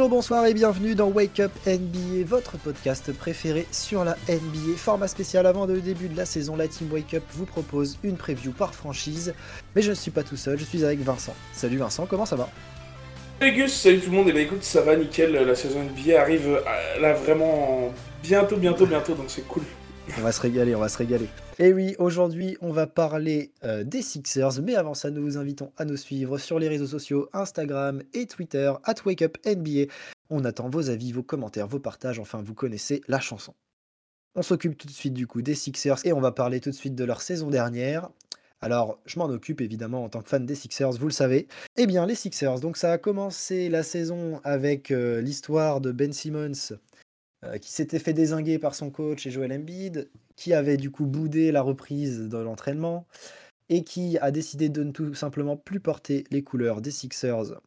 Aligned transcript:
Bonjour, 0.00 0.16
bonsoir 0.16 0.46
et 0.46 0.54
bienvenue 0.54 0.94
dans 0.94 1.08
Wake 1.08 1.40
Up 1.40 1.52
NBA, 1.66 2.24
votre 2.24 2.56
podcast 2.56 3.12
préféré 3.12 3.66
sur 3.70 4.02
la 4.02 4.16
NBA. 4.30 4.78
Format 4.78 5.08
spécial 5.08 5.44
avant 5.44 5.66
le 5.66 5.78
début 5.82 6.08
de 6.08 6.16
la 6.16 6.24
saison, 6.24 6.56
la 6.56 6.68
team 6.68 6.90
Wake 6.90 7.12
Up 7.12 7.22
vous 7.32 7.44
propose 7.44 7.98
une 8.02 8.16
preview 8.16 8.50
par 8.52 8.74
franchise. 8.74 9.34
Mais 9.76 9.82
je 9.82 9.90
ne 9.90 9.94
suis 9.94 10.10
pas 10.10 10.22
tout 10.22 10.38
seul, 10.38 10.58
je 10.58 10.64
suis 10.64 10.86
avec 10.86 11.00
Vincent. 11.00 11.34
Salut 11.52 11.76
Vincent, 11.76 12.06
comment 12.06 12.24
ça 12.24 12.36
va? 12.36 12.48
Salut 13.40 13.52
Gus, 13.52 13.74
salut 13.74 14.00
tout 14.00 14.10
le 14.10 14.16
monde, 14.16 14.28
et 14.30 14.32
bah 14.32 14.40
écoute, 14.40 14.62
ça 14.62 14.80
va 14.80 14.96
nickel, 14.96 15.32
la 15.32 15.54
saison 15.54 15.80
NBA 15.82 16.18
arrive 16.18 16.48
euh, 16.48 17.00
là 17.02 17.12
vraiment 17.12 17.92
bientôt, 18.22 18.56
bientôt, 18.56 18.86
bientôt, 18.86 19.12
donc 19.12 19.26
c'est 19.28 19.46
cool. 19.46 19.64
On 20.18 20.22
va 20.22 20.32
se 20.32 20.40
régaler, 20.40 20.74
on 20.74 20.80
va 20.80 20.88
se 20.88 20.98
régaler. 20.98 21.28
Et 21.58 21.72
oui, 21.72 21.94
aujourd'hui, 21.98 22.56
on 22.60 22.72
va 22.72 22.86
parler 22.86 23.52
euh, 23.64 23.84
des 23.84 24.02
Sixers, 24.02 24.60
mais 24.62 24.74
avant 24.74 24.94
ça, 24.94 25.10
nous 25.10 25.22
vous 25.22 25.38
invitons 25.38 25.72
à 25.76 25.84
nous 25.84 25.96
suivre 25.96 26.38
sur 26.38 26.58
les 26.58 26.68
réseaux 26.68 26.86
sociaux 26.86 27.28
Instagram 27.32 28.02
et 28.12 28.26
Twitter, 28.26 28.72
at 28.84 28.94
WakeUpNBA. 29.04 29.92
On 30.30 30.44
attend 30.44 30.68
vos 30.68 30.90
avis, 30.90 31.12
vos 31.12 31.22
commentaires, 31.22 31.66
vos 31.66 31.78
partages, 31.78 32.18
enfin, 32.18 32.42
vous 32.42 32.54
connaissez 32.54 33.02
la 33.08 33.20
chanson. 33.20 33.54
On 34.34 34.42
s'occupe 34.42 34.76
tout 34.76 34.86
de 34.86 34.92
suite 34.92 35.14
du 35.14 35.26
coup 35.26 35.42
des 35.42 35.54
Sixers 35.54 36.04
et 36.06 36.12
on 36.12 36.20
va 36.20 36.32
parler 36.32 36.60
tout 36.60 36.70
de 36.70 36.74
suite 36.74 36.94
de 36.94 37.04
leur 37.04 37.20
saison 37.20 37.50
dernière. 37.50 38.10
Alors, 38.60 38.98
je 39.06 39.18
m'en 39.18 39.26
occupe 39.26 39.60
évidemment 39.60 40.04
en 40.04 40.08
tant 40.08 40.20
que 40.20 40.28
fan 40.28 40.44
des 40.44 40.54
Sixers, 40.54 40.92
vous 40.92 41.06
le 41.06 41.12
savez. 41.12 41.48
Eh 41.76 41.86
bien, 41.86 42.04
les 42.04 42.14
Sixers, 42.14 42.60
donc 42.60 42.76
ça 42.76 42.92
a 42.92 42.98
commencé 42.98 43.68
la 43.70 43.82
saison 43.82 44.40
avec 44.44 44.90
euh, 44.90 45.20
l'histoire 45.20 45.80
de 45.80 45.92
Ben 45.92 46.12
Simmons 46.12 46.76
euh, 47.44 47.58
qui 47.58 47.72
s'était 47.72 47.98
fait 47.98 48.12
désinguer 48.12 48.58
par 48.58 48.74
son 48.74 48.90
coach 48.90 49.26
et 49.26 49.30
Joel 49.30 49.52
Embiid, 49.52 50.10
qui 50.36 50.52
avait 50.52 50.76
du 50.76 50.90
coup 50.90 51.06
boudé 51.06 51.52
la 51.52 51.62
reprise 51.62 52.28
de 52.28 52.38
l'entraînement 52.38 53.06
et 53.70 53.82
qui 53.84 54.18
a 54.18 54.30
décidé 54.30 54.68
de 54.68 54.82
ne 54.84 54.90
tout 54.90 55.14
simplement 55.14 55.56
plus 55.56 55.80
porter 55.80 56.24
les 56.30 56.42
couleurs 56.42 56.80
des 56.82 56.90
Sixers 56.90 57.60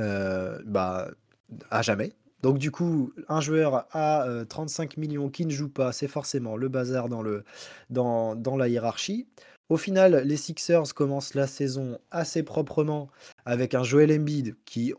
euh, 0.00 0.58
bah, 0.64 1.10
à 1.70 1.82
jamais. 1.82 2.12
Donc 2.42 2.58
du 2.58 2.72
coup, 2.72 3.12
un 3.28 3.40
joueur 3.40 3.86
à 3.92 4.26
35 4.48 4.98
euh, 4.98 5.00
millions 5.00 5.30
qui 5.30 5.46
ne 5.46 5.50
joue 5.50 5.68
pas, 5.68 5.92
c'est 5.92 6.08
forcément 6.08 6.56
le 6.56 6.68
bazar 6.68 7.08
dans, 7.08 8.56
la 8.56 8.68
hiérarchie. 8.68 9.28
Au 9.72 9.78
final, 9.78 10.24
les 10.26 10.36
Sixers 10.36 10.92
commencent 10.94 11.32
la 11.32 11.46
saison 11.46 11.98
assez 12.10 12.42
proprement 12.42 13.08
avec 13.46 13.72
un 13.72 13.82
Joel 13.82 14.12
Embiid 14.12 14.54
qui 14.66 14.92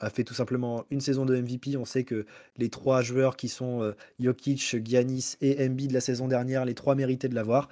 a 0.00 0.08
fait 0.08 0.24
tout 0.24 0.32
simplement 0.32 0.86
une 0.90 1.02
saison 1.02 1.26
de 1.26 1.36
MVP. 1.36 1.76
On 1.76 1.84
sait 1.84 2.04
que 2.04 2.24
les 2.56 2.70
trois 2.70 3.02
joueurs 3.02 3.36
qui 3.36 3.50
sont 3.50 3.82
euh, 3.82 3.92
Jokic, 4.18 4.82
Giannis 4.82 5.36
et 5.42 5.62
Embiid 5.66 5.92
la 5.92 6.00
saison 6.00 6.26
dernière, 6.26 6.64
les 6.64 6.72
trois 6.72 6.94
méritaient 6.94 7.28
de 7.28 7.34
l'avoir. 7.34 7.68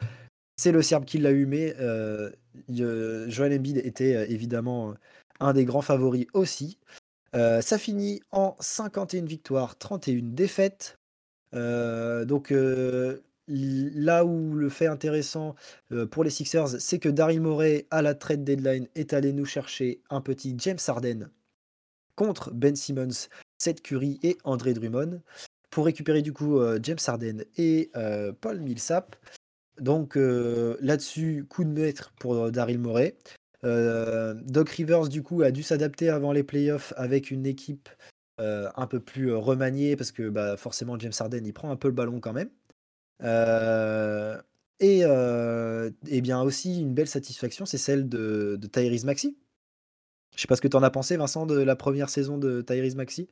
C'est 0.57 0.73
le 0.73 0.83
Serbe 0.83 1.07
qui 1.07 1.17
l'a 1.17 1.31
eu, 1.31 1.47
mais 1.47 1.75
euh, 1.81 2.31
Joel 2.69 3.55
Embiid 3.59 3.79
était 3.79 4.15
euh, 4.15 4.27
évidemment 4.29 4.93
un 5.41 5.55
des 5.55 5.65
grands 5.65 5.81
favoris 5.81 6.27
aussi. 6.35 6.77
ça 7.33 7.79
finit 7.79 8.21
en 8.31 8.57
51 8.61 9.25
victoires, 9.25 9.79
31 9.79 10.21
défaites. 10.35 10.99
donc 11.55 12.53
Là 13.49 14.25
où 14.25 14.55
le 14.55 14.69
fait 14.69 14.87
intéressant 14.87 15.55
pour 16.11 16.25
les 16.25 16.31
Sixers, 16.31 16.81
c'est 16.81 16.99
que 16.99 17.09
Daryl 17.09 17.41
Morey, 17.41 17.87
à 17.91 18.01
la 18.03 18.15
trade 18.15 18.45
deadline, 18.45 18.87
est 18.95 19.13
allé 19.13 19.33
nous 19.33 19.45
chercher 19.45 20.01
un 20.11 20.21
petit 20.21 20.55
James 20.59 20.79
Harden 20.87 21.29
contre 22.15 22.53
Ben 22.53 22.77
Simmons, 22.77 23.29
Seth 23.59 23.83
Curry 23.83 24.21
et 24.23 24.39
André 24.45 24.75
Drummond 24.75 25.23
pour 25.71 25.87
récupérer 25.87 26.23
du 26.23 26.33
coup 26.33 26.61
James 26.83 26.99
Harden 27.05 27.45
et 27.57 27.91
Paul 28.41 28.61
Millsap. 28.61 29.17
Donc 29.81 30.15
là-dessus, 30.17 31.47
coup 31.49 31.65
de 31.65 31.71
maître 31.71 32.13
pour 32.21 32.53
Daryl 32.53 32.79
Morey. 32.79 33.17
Doc 33.65 34.69
Rivers 34.69 35.09
du 35.09 35.23
coup 35.23 35.43
a 35.43 35.51
dû 35.51 35.63
s'adapter 35.63 36.11
avant 36.11 36.33
les 36.33 36.45
playoffs 36.45 36.93
avec 36.97 37.31
une 37.31 37.47
équipe 37.47 37.89
un 38.39 38.87
peu 38.87 39.01
plus 39.01 39.33
remaniée 39.35 39.97
parce 39.97 40.13
que 40.13 40.29
bah, 40.29 40.57
forcément 40.57 40.99
James 40.99 41.13
Harden 41.19 41.45
il 41.45 41.53
prend 41.53 41.71
un 41.71 41.77
peu 41.77 41.89
le 41.89 41.95
ballon 41.95 42.21
quand 42.21 42.33
même. 42.33 42.51
Euh, 43.23 44.41
et, 44.81 45.03
euh, 45.05 45.91
et 46.09 46.21
bien 46.21 46.43
aussi 46.43 46.81
une 46.81 46.95
belle 46.95 47.09
satisfaction, 47.09 47.67
c'est 47.67 47.79
celle 47.79 48.09
de, 48.09 48.57
de 48.61 48.67
Tyrese 48.67 49.05
Maxi. 49.05 49.37
Je 50.35 50.41
sais 50.41 50.49
pas 50.49 50.57
ce 50.57 50.63
que 50.63 50.69
tu 50.69 50.77
en 50.77 50.83
as 50.83 50.91
pensé, 50.91 51.17
Vincent, 51.17 51.47
de 51.47 51.61
la 51.61 51.77
première 51.77 52.09
saison 52.09 52.39
de 52.39 52.63
Tyrese 52.63 52.97
Maxi. 52.97 53.29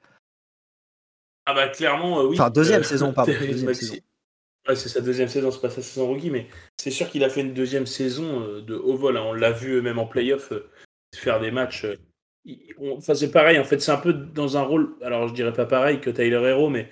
Ah 1.47 1.55
bah 1.55 1.69
clairement, 1.69 2.21
euh, 2.21 2.27
oui. 2.27 2.37
Enfin, 2.39 2.51
deuxième 2.51 2.85
saison, 2.85 3.13
pardon. 3.13 3.33
Deuxième 3.41 3.75
saison. 3.75 3.97
Ouais, 4.69 4.77
c'est 4.77 4.91
sa 4.91 5.01
deuxième 5.01 5.29
saison, 5.29 5.51
c'est 5.51 5.61
pas 5.61 5.71
sa 5.71 5.81
saison 5.81 6.07
rookie, 6.07 6.31
mais 6.31 6.47
c'est 6.77 6.91
sûr 6.91 7.09
qu'il 7.09 7.25
a 7.25 7.31
fait 7.31 7.41
une 7.41 7.55
deuxième 7.55 7.87
saison 7.87 8.61
de 8.61 8.75
haut 8.75 8.97
vol. 8.97 9.17
Hein. 9.17 9.23
On 9.25 9.33
l'a 9.33 9.53
vu 9.53 9.81
même 9.81 9.99
en 9.99 10.07
playoff 10.07 10.53
faire 11.17 11.41
des 11.41 11.51
matchs. 11.51 11.87
Enfin, 12.79 13.15
c'est 13.15 13.31
pareil, 13.31 13.59
en 13.59 13.65
fait, 13.65 13.81
c'est 13.81 13.91
un 13.91 13.97
peu 13.97 14.13
dans 14.13 14.57
un 14.57 14.63
rôle, 14.63 14.95
alors 15.03 15.29
je 15.29 15.35
dirais 15.35 15.53
pas 15.53 15.67
pareil 15.67 16.01
que 16.01 16.11
Tyler 16.11 16.43
Hero, 16.43 16.69
mais 16.69 16.91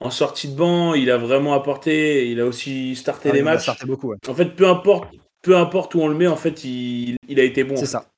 en 0.00 0.10
sortie 0.10 0.48
de 0.48 0.56
banc, 0.56 0.94
il 0.94 1.10
a 1.10 1.16
vraiment 1.16 1.54
apporté. 1.54 2.30
Il 2.30 2.40
a 2.40 2.46
aussi 2.46 2.96
starté 2.96 3.30
ah, 3.30 3.34
les 3.34 3.42
matchs. 3.42 3.70
beaucoup, 3.84 4.14
En 4.28 4.34
fait, 4.34 4.56
peu 4.56 4.68
importe, 4.68 5.14
peu 5.42 5.56
importe 5.56 5.94
où 5.94 6.00
on 6.00 6.08
le 6.08 6.14
met, 6.14 6.26
en 6.26 6.36
fait, 6.36 6.64
il, 6.64 7.16
a 7.36 7.42
été 7.42 7.64
bon. 7.64 7.76
C'est 7.76 7.86
ça. 7.86 8.10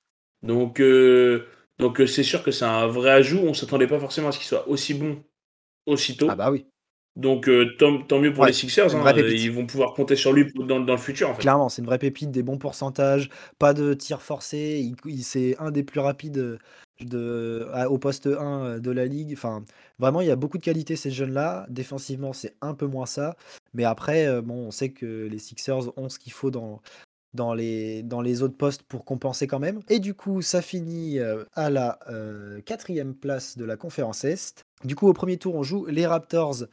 Donc, 0.43 0.81
euh, 0.81 1.47
donc 1.79 2.01
euh, 2.01 2.07
c'est 2.07 2.23
sûr 2.23 2.43
que 2.43 2.51
c'est 2.51 2.65
un 2.65 2.87
vrai 2.87 3.11
ajout. 3.11 3.41
On 3.41 3.55
s'attendait 3.55 3.87
pas 3.87 3.99
forcément 3.99 4.29
à 4.29 4.33
ce 4.33 4.39
qu'il 4.39 4.47
soit 4.47 4.69
aussi 4.69 4.95
bon 4.95 5.23
aussitôt. 5.87 6.29
Ah 6.31 6.37
bah 6.37 6.51
oui. 6.51 6.67
Donc 7.15 7.49
euh, 7.49 7.75
tant, 7.79 8.19
mieux 8.19 8.33
pour 8.33 8.45
les 8.45 8.53
Sixers. 8.53 8.95
Hein. 8.95 9.13
ils 9.17 9.51
vont 9.51 9.65
pouvoir 9.65 9.95
compter 9.95 10.17
sur 10.17 10.35
lui 10.35 10.53
dans, 10.55 10.79
le 10.79 10.97
futur. 10.99 11.31
En 11.31 11.35
fait. 11.35 11.41
Clairement, 11.41 11.71
c'est 11.71 11.81
une 11.81 11.87
vraie 11.87 11.99
pépite, 11.99 12.31
des 12.31 12.43
bons 12.43 12.59
pourcentages, 12.59 13.31
pas 13.59 13.73
de 13.73 13.95
tir 13.95 14.21
forcé. 14.21 14.87
Il, 15.07 15.25
c'est 15.25 15.57
un 15.59 15.71
des 15.71 15.83
plus 15.83 16.01
rapides 16.01 16.59
au 17.01 17.99
poste 17.99 18.27
1 18.27 18.79
de 18.79 18.91
la 18.91 19.07
ligue. 19.07 19.37
Vraiment, 19.99 20.21
il 20.21 20.27
y 20.27 20.31
a 20.31 20.37
beaucoup 20.37 20.59
de 20.59 20.63
qualité 20.63 20.97
ces 20.97 21.11
jeunes-là. 21.11 21.67
Défensivement, 21.69 22.33
c'est 22.33 22.55
un 22.61 22.75
peu 22.75 22.87
moins 22.87 23.07
ça. 23.07 23.37
Mais 23.75 23.85
après, 23.85 24.27
euh, 24.27 24.43
bon, 24.43 24.67
on 24.67 24.71
sait 24.71 24.91
que 24.91 25.27
les 25.27 25.39
Sixers 25.39 25.97
ont 25.99 26.09
ce 26.09 26.19
qu'il 26.19 26.33
faut 26.33 26.51
dans, 26.51 26.81
les, 27.55 28.43
autres 28.43 28.57
postes 28.57 28.83
pour 28.83 29.05
compenser 29.05 29.47
quand 29.47 29.59
même. 29.59 29.81
Et 29.89 29.99
du 29.99 30.15
coup, 30.15 30.43
ça 30.43 30.63
finit 30.63 31.19
euh, 31.19 31.45
à 31.55 31.71
la 31.71 31.99
euh, 32.09 32.61
quatrième 32.63 33.15
place 33.15 33.57
de 33.57 33.65
la 33.65 33.77
conférence 33.77 34.25
Est. 34.25 34.65
Du 34.85 34.97
coup, 34.97 35.09
au 35.09 35.13
premier 35.13 35.37
tour, 35.37 35.55
on 35.55 35.63
joue 35.63 35.87
les 35.87 36.07
Raptors. 36.07 36.65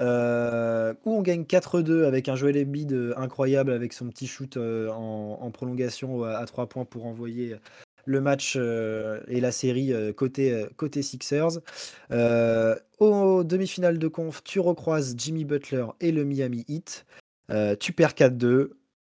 où 0.00 0.02
on 0.02 1.22
gagne 1.22 1.42
4-2 1.42 2.04
avec 2.04 2.28
un 2.28 2.36
Joel 2.36 2.58
Embiid 2.58 3.14
incroyable 3.16 3.72
avec 3.72 3.92
son 3.92 4.08
petit 4.08 4.26
shoot 4.26 4.56
en, 4.56 5.50
prolongation 5.52 6.24
à 6.24 6.44
3 6.46 6.68
points 6.68 6.84
pour 6.84 7.06
envoyer 7.06 7.56
le 8.06 8.20
match 8.20 8.54
euh, 8.56 9.20
et 9.28 9.40
la 9.40 9.52
série 9.52 9.92
euh, 9.92 10.12
côté, 10.12 10.52
euh, 10.52 10.66
côté 10.76 11.02
Sixers. 11.02 11.60
au 12.98 13.44
demi-finale 13.44 13.98
de 13.98 14.08
conf, 14.08 14.42
tu 14.44 14.60
recroises 14.60 15.14
Jimmy 15.16 15.44
Butler 15.44 15.86
et 16.00 16.12
le 16.12 16.24
Miami 16.24 16.64
Heat. 16.68 17.06
tu 17.80 17.92
perds 17.92 18.14
4-2. 18.14 18.70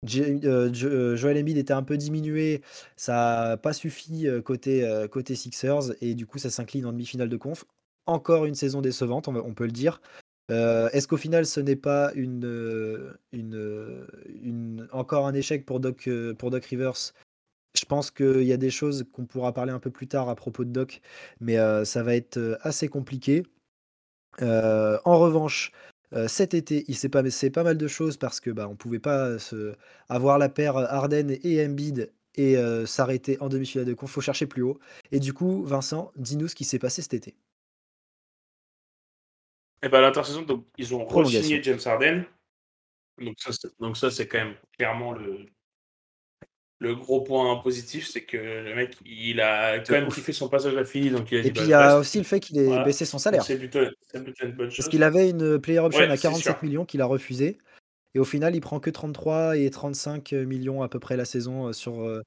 Joel 0.04 1.38
Embiid 1.38 1.58
était 1.58 1.74
un 1.74 1.84
peu 1.84 1.98
diminué, 1.98 2.62
ça 2.96 3.14
n'a 3.50 3.58
pas 3.58 3.74
suffi 3.74 4.28
côté, 4.44 5.36
Sixers 5.36 5.94
et 6.02 6.14
du 6.14 6.26
coup 6.26 6.38
ça 6.38 6.50
s'incline 6.50 6.86
en 6.86 6.92
demi-finale 6.92 7.30
de 7.30 7.38
conf. 7.38 7.66
Encore 8.06 8.46
une 8.46 8.56
saison 8.56 8.82
décevante, 8.82 9.28
on, 9.28 9.54
peut 9.54 9.66
le 9.66 9.72
dire. 9.72 10.02
Est-ce 10.50 11.08
qu'au 11.08 11.18
final 11.18 11.46
ce 11.46 11.60
n'est 11.60 11.76
pas 11.76 12.14
encore 14.92 15.28
un 15.28 15.34
échec 15.34 15.66
pour 15.66 15.80
Doc, 15.80 16.10
pour 16.38 16.52
Doc 16.52 16.66
Rivers 16.66 17.14
je 17.76 17.86
pense 17.86 18.12
qu'il 18.12 18.44
y 18.44 18.54
a 18.54 18.58
des 18.58 18.70
choses 18.70 19.06
qu'on 19.14 19.26
pourra 19.26 19.54
parler 19.54 19.72
un 19.72 19.80
peu 19.80 19.92
plus 19.92 20.08
tard 20.08 20.30
à 20.30 20.36
propos 20.36 20.64
de 20.64 20.72
Doc, 20.72 21.02
mais 21.40 21.58
ça 21.86 22.04
va 22.04 22.16
être 22.16 22.58
assez 22.62 22.88
compliqué. 22.88 23.44
en 24.42 25.20
revanche, 25.20 25.72
cet 26.28 26.54
été, 26.54 26.86
il 26.88 26.96
s'est 26.96 27.10
passé 27.10 27.50
pas 27.50 27.64
mal 27.64 27.78
de 27.78 27.88
choses 27.88 28.18
parce 28.18 28.40
que 28.40 28.50
bah, 28.50 28.68
on 28.70 28.76
pouvait 28.76 29.00
pas 29.00 29.38
se... 29.40 29.76
avoir 30.10 30.38
la 30.38 30.50
paire 30.50 30.78
Arden 30.78 31.38
et 31.44 31.66
Embiid 31.66 32.12
et 32.36 32.56
s'arrêter 32.86 33.38
en 33.42 33.50
demi-finale 33.50 33.86
de 33.86 33.94
conf. 33.94 34.12
Faut 34.12 34.22
chercher 34.22 34.48
plus 34.48 34.64
haut. 34.64 34.80
Et 35.12 35.20
du 35.20 35.34
coup, 35.34 35.64
Vincent, 35.64 36.12
dis-nous 36.16 36.48
ce 36.48 36.56
qui 36.56 36.66
s'est 36.66 36.80
passé 36.80 37.02
cet 37.02 37.14
été. 37.14 37.36
Et 39.84 39.86
eh 39.86 39.90
ben, 39.90 40.02
l'intersaison, 40.02 40.42
donc 40.42 40.66
ils 40.80 40.96
ont 40.96 41.06
re-signé 41.06 41.62
James 41.62 41.80
Harden. 41.86 42.26
donc 43.20 43.96
ça, 43.96 44.10
c'est 44.10 44.28
quand 44.28 44.40
même 44.40 44.56
clairement 44.76 45.12
le, 45.12 45.46
le 46.80 46.96
gros 46.96 47.22
point 47.22 47.56
positif, 47.58 48.08
c'est 48.08 48.24
que 48.24 48.38
le 48.38 48.76
mec, 48.76 48.96
il 49.06 49.42
a 49.42 49.80
quand 49.80 49.94
même 49.94 50.10
kiffé 50.10 50.32
son 50.32 50.48
passage 50.48 50.76
à 50.76 50.86
fini. 50.86 51.10
Donc 51.10 51.32
il 51.32 51.40
a 51.40 51.46
et 51.46 51.52
puis 51.52 51.64
il 51.64 51.70
y 51.70 51.74
a 51.74 51.98
aussi 51.98 52.20
le 52.20 52.24
fait 52.24 52.40
qu'il 52.40 52.60
ait 52.60 52.84
baissé 52.84 53.06
son 53.06 53.18
salaire. 53.18 53.44
C'est 53.44 53.58
plutôt, 53.58 53.80
une 54.14 54.52
bonne 54.52 54.70
chose. 54.70 54.78
Parce 54.78 54.90
qu'il 54.90 55.04
avait 55.04 55.30
une 55.30 55.60
player 55.60 55.80
option 55.80 56.10
à 56.10 56.18
47 56.18 56.62
millions 56.64 56.86
qu'il 56.86 57.02
a 57.02 57.06
refusé. 57.06 57.58
Et 58.14 58.20
au 58.20 58.26
final, 58.26 58.56
il 58.56 58.62
prend 58.62 58.80
que 58.80 58.90
33 58.90 59.58
et 59.58 59.70
35 59.70 60.32
millions 60.34 60.82
à 60.82 60.88
peu 60.88 61.00
près 61.00 61.18
la 61.18 61.26
saison 61.26 61.68
euh, 61.68 61.74
sur. 61.74 62.02
Euh, 62.02 62.22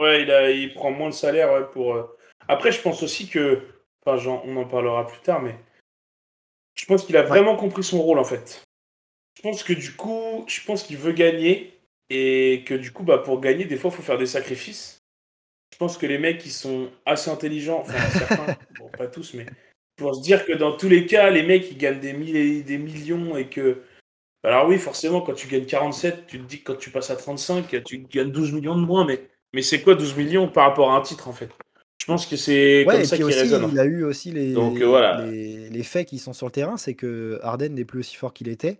ouais, 0.00 0.22
il, 0.22 0.30
a, 0.30 0.50
il 0.50 0.72
prend 0.74 0.90
moins 0.90 1.08
de 1.08 1.14
salaire 1.14 1.70
pour. 1.70 1.94
Euh, 1.94 2.04
après, 2.48 2.72
je 2.72 2.80
pense 2.80 3.02
aussi 3.02 3.28
que. 3.28 3.60
Enfin, 4.06 4.22
on 4.44 4.56
en 4.56 4.66
parlera 4.66 5.06
plus 5.06 5.20
tard, 5.20 5.42
mais. 5.42 5.58
Je 6.74 6.86
pense 6.86 7.04
qu'il 7.04 7.16
a 7.16 7.22
vraiment 7.22 7.56
compris 7.56 7.84
son 7.84 8.02
rôle 8.02 8.18
en 8.18 8.24
fait. 8.24 8.64
Je 9.36 9.42
pense 9.42 9.62
que 9.62 9.72
du 9.72 9.94
coup, 9.94 10.44
je 10.48 10.60
pense 10.64 10.82
qu'il 10.82 10.96
veut 10.96 11.12
gagner 11.12 11.73
et 12.10 12.64
que 12.66 12.74
du 12.74 12.92
coup, 12.92 13.02
bah, 13.02 13.18
pour 13.18 13.40
gagner, 13.40 13.64
des 13.64 13.76
fois, 13.76 13.90
il 13.92 13.96
faut 13.96 14.02
faire 14.02 14.18
des 14.18 14.26
sacrifices. 14.26 15.02
je 15.72 15.78
pense 15.78 15.98
que 15.98 16.06
les 16.06 16.18
mecs, 16.18 16.44
ils 16.44 16.52
sont 16.52 16.90
assez 17.06 17.30
intelligents, 17.30 17.80
enfin 17.80 17.98
certains, 18.10 18.56
bon, 18.78 18.88
pas 18.96 19.06
tous, 19.06 19.34
mais 19.34 19.46
pour 19.96 20.14
se 20.14 20.22
dire 20.22 20.44
que 20.44 20.52
dans 20.52 20.76
tous 20.76 20.88
les 20.88 21.06
cas, 21.06 21.30
les 21.30 21.42
mecs, 21.42 21.70
ils 21.70 21.78
gagnent 21.78 22.00
des, 22.00 22.62
des 22.62 22.78
millions 22.78 23.36
et 23.36 23.48
que. 23.48 23.82
Alors 24.42 24.68
oui, 24.68 24.76
forcément, 24.76 25.22
quand 25.22 25.32
tu 25.32 25.48
gagnes 25.48 25.64
47, 25.64 26.26
tu 26.26 26.38
te 26.38 26.44
dis 26.44 26.60
que 26.60 26.72
quand 26.72 26.78
tu 26.78 26.90
passes 26.90 27.10
à 27.10 27.16
35, 27.16 27.82
tu 27.84 27.98
gagnes 27.98 28.30
12 28.30 28.52
millions 28.52 28.76
de 28.76 28.84
moins, 28.84 29.06
mais, 29.06 29.26
mais 29.54 29.62
c'est 29.62 29.80
quoi 29.80 29.94
12 29.94 30.16
millions 30.16 30.48
par 30.48 30.68
rapport 30.68 30.90
à 30.90 30.96
un 30.96 31.00
titre 31.00 31.28
en 31.28 31.32
fait? 31.32 31.48
Je 31.98 32.06
pense 32.06 32.26
que 32.26 32.36
c'est 32.36 32.84
comme 32.86 33.04
ça 33.04 33.16
qu'il 33.16 33.24
résonne. 33.24 33.70
Il 33.72 33.78
a 33.78 33.86
eu 33.86 34.04
aussi 34.04 34.30
les, 34.30 34.52
Donc, 34.52 34.78
voilà. 34.78 35.24
les, 35.24 35.82
faits 35.82 36.06
qui 36.06 36.18
sont 36.18 36.34
sur 36.34 36.44
le 36.44 36.52
terrain, 36.52 36.76
c'est 36.76 36.92
que 36.92 37.38
Arden 37.42 37.72
n'est 37.72 37.86
plus 37.86 38.00
aussi 38.00 38.16
fort 38.16 38.34
qu'il 38.34 38.48
était. 38.48 38.78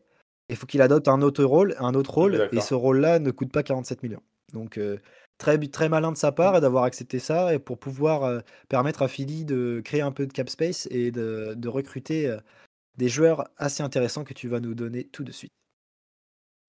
Il 0.49 0.57
faut 0.57 0.67
qu'il 0.67 0.83
adopte 0.83 1.09
un 1.09 1.23
autre 1.23 1.45
rôle, 1.45 1.75
un 1.79 1.95
autre 1.95 2.13
rôle, 2.13 2.49
et 2.53 2.61
ce 2.61 2.75
rôle-là 2.75 3.19
ne 3.19 3.31
coûte 3.31 3.51
pas 3.51 3.63
47 3.63 4.03
millions. 4.03 4.23
Donc 4.53 4.79
euh, 4.79 4.99
très, 5.39 5.59
très 5.59 5.89
malin 5.89 6.13
de 6.13 6.17
sa 6.17 6.33
part 6.33 6.61
d'avoir 6.61 6.85
accepté 6.85 7.19
ça 7.19 7.55
et 7.55 7.59
pour 7.59 7.79
pouvoir 7.79 8.25
euh, 8.25 8.41
permettre 8.69 9.03
à 9.03 9.09
Philly 9.09 9.45
de 9.45 9.81
créer 9.85 10.03
un 10.03 10.13
peu 10.13 10.27
de 10.27 10.33
cap 10.33 10.49
space 10.49 10.87
et 10.91 11.11
de, 11.11 11.69
recruter 11.69 12.29
euh, 12.29 12.39
des 12.97 13.09
joueurs 13.09 13.49
assez 13.57 13.83
intéressants 13.83 14.25
que 14.25 14.35
tu 14.35 14.49
vas 14.49 14.61
nous 14.61 14.75
donner 14.75 15.05
tout 15.05 15.25
de 15.25 15.33
suite. 15.33 15.53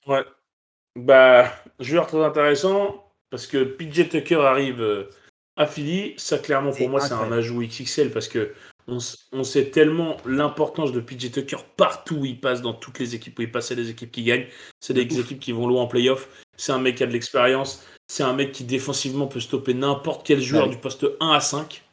Ouais. 0.07 0.23
Bah, 0.97 1.51
joueur 1.79 2.07
très 2.07 2.23
intéressant 2.23 3.11
parce 3.29 3.47
que 3.47 3.63
PJ 3.63 4.09
Tucker 4.09 4.41
arrive 4.41 5.07
à 5.57 5.65
Philly. 5.65 6.13
Ça, 6.17 6.37
clairement, 6.37 6.71
pour 6.71 6.89
moi, 6.89 7.01
c'est 7.01 7.13
un 7.13 7.31
ajout 7.31 7.61
XXL 7.61 8.11
parce 8.11 8.29
que 8.29 8.53
on, 8.87 9.43
sait 9.43 9.71
tellement 9.71 10.17
l'importance 10.25 10.91
de 10.91 10.99
PJ 10.99 11.31
Tucker 11.31 11.57
partout 11.75 12.17
où 12.17 12.25
il 12.25 12.39
passe, 12.39 12.61
dans 12.61 12.73
toutes 12.73 12.99
les 12.99 13.15
équipes 13.15 13.39
où 13.39 13.41
il 13.41 13.51
passe, 13.51 13.67
c'est 13.67 13.75
des 13.75 13.89
équipes 13.89 14.11
qui 14.11 14.23
gagnent, 14.23 14.47
c'est 14.79 14.93
des 14.93 15.19
équipes 15.19 15.39
qui 15.39 15.51
vont 15.51 15.67
loin 15.67 15.83
en 15.83 15.87
playoff, 15.87 16.29
c'est 16.55 16.71
un 16.71 16.79
mec 16.79 16.95
qui 16.95 17.03
a 17.03 17.07
de 17.07 17.11
l'expérience, 17.11 17.85
c'est 18.07 18.23
un 18.23 18.33
mec 18.33 18.51
qui 18.51 18.63
défensivement 18.63 19.27
peut 19.27 19.39
stopper 19.39 19.73
n'importe 19.73 20.25
quel 20.25 20.39
joueur 20.39 20.69
du 20.69 20.77
poste 20.77 21.05
1 21.19 21.29
à 21.31 21.39
5. 21.39 21.83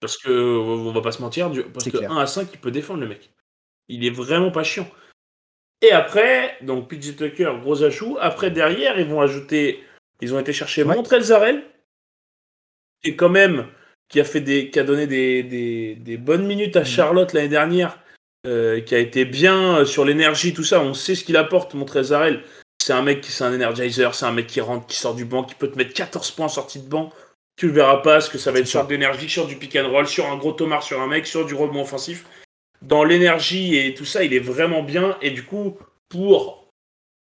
Parce 0.00 0.16
que, 0.16 0.30
on 0.30 0.92
va 0.92 1.02
pas 1.02 1.12
se 1.12 1.20
mentir, 1.20 1.50
du 1.50 1.62
poste 1.62 1.94
1 1.94 2.16
à 2.16 2.26
5, 2.26 2.48
il 2.52 2.58
peut 2.58 2.70
défendre 2.70 3.00
le 3.00 3.08
mec. 3.08 3.30
Il 3.88 4.04
est 4.04 4.10
vraiment 4.10 4.50
pas 4.50 4.62
chiant. 4.62 4.88
Et 5.82 5.92
après, 5.92 6.56
donc 6.62 6.88
PJ 6.88 7.16
Tucker, 7.16 7.52
gros 7.60 7.82
ajout. 7.82 8.16
Après, 8.20 8.50
derrière, 8.50 8.98
ils 8.98 9.06
vont 9.06 9.20
ajouter. 9.20 9.82
Ils 10.20 10.34
ont 10.34 10.38
été 10.38 10.52
chercher 10.52 10.84
ouais. 10.84 10.94
Montrell 10.94 11.22
Zarel, 11.22 11.64
qui 13.02 13.10
est 13.10 13.16
quand 13.16 13.30
même 13.30 13.66
qui 14.10 14.20
a, 14.20 14.24
fait 14.24 14.40
des, 14.40 14.70
qui 14.70 14.78
a 14.78 14.82
donné 14.82 15.06
des, 15.06 15.42
des, 15.42 15.94
des 15.94 16.16
bonnes 16.18 16.46
minutes 16.46 16.76
à 16.76 16.82
mm. 16.82 16.86
Charlotte 16.86 17.32
l'année 17.32 17.48
dernière, 17.48 17.98
euh, 18.46 18.80
qui 18.80 18.94
a 18.94 18.98
été 18.98 19.24
bien 19.24 19.78
euh, 19.78 19.84
sur 19.86 20.04
l'énergie, 20.04 20.52
tout 20.52 20.64
ça. 20.64 20.82
On 20.82 20.92
sait 20.92 21.14
ce 21.14 21.24
qu'il 21.24 21.36
apporte, 21.36 21.72
mon 21.74 21.84
Trésarel. 21.84 22.42
C'est 22.82 22.92
un 22.92 23.02
mec 23.02 23.20
qui 23.20 23.30
c'est 23.30 23.44
un 23.44 23.54
energizer, 23.54 24.14
c'est 24.14 24.26
un 24.26 24.32
mec 24.32 24.46
qui 24.46 24.60
rentre, 24.60 24.86
qui 24.86 24.96
sort 24.96 25.14
du 25.14 25.24
banc, 25.24 25.44
qui 25.44 25.54
peut 25.54 25.68
te 25.68 25.78
mettre 25.78 25.94
14 25.94 26.30
points 26.32 26.46
en 26.46 26.50
sortie 26.50 26.80
de 26.80 26.88
banc. 26.88 27.10
Tu 27.56 27.66
le 27.66 27.72
verras 27.72 27.98
pas, 27.98 28.14
parce 28.14 28.28
que 28.28 28.38
ça 28.38 28.52
va 28.52 28.58
être 28.58 28.66
sur 28.66 28.84
d'énergie, 28.86 29.28
sur 29.28 29.46
du 29.46 29.56
pick 29.56 29.76
and 29.76 29.90
roll, 29.90 30.06
sur 30.06 30.26
un 30.26 30.36
gros 30.36 30.52
tomard 30.52 30.82
sur 30.82 31.00
un 31.00 31.06
mec, 31.06 31.26
sur 31.26 31.46
du 31.46 31.54
rebond 31.54 31.82
offensif. 31.82 32.24
Dans 32.82 33.04
l'énergie 33.04 33.76
et 33.76 33.94
tout 33.94 34.06
ça, 34.06 34.24
il 34.24 34.32
est 34.32 34.40
vraiment 34.40 34.82
bien. 34.82 35.18
Et 35.20 35.30
du 35.30 35.44
coup, 35.44 35.76
pour 36.08 36.59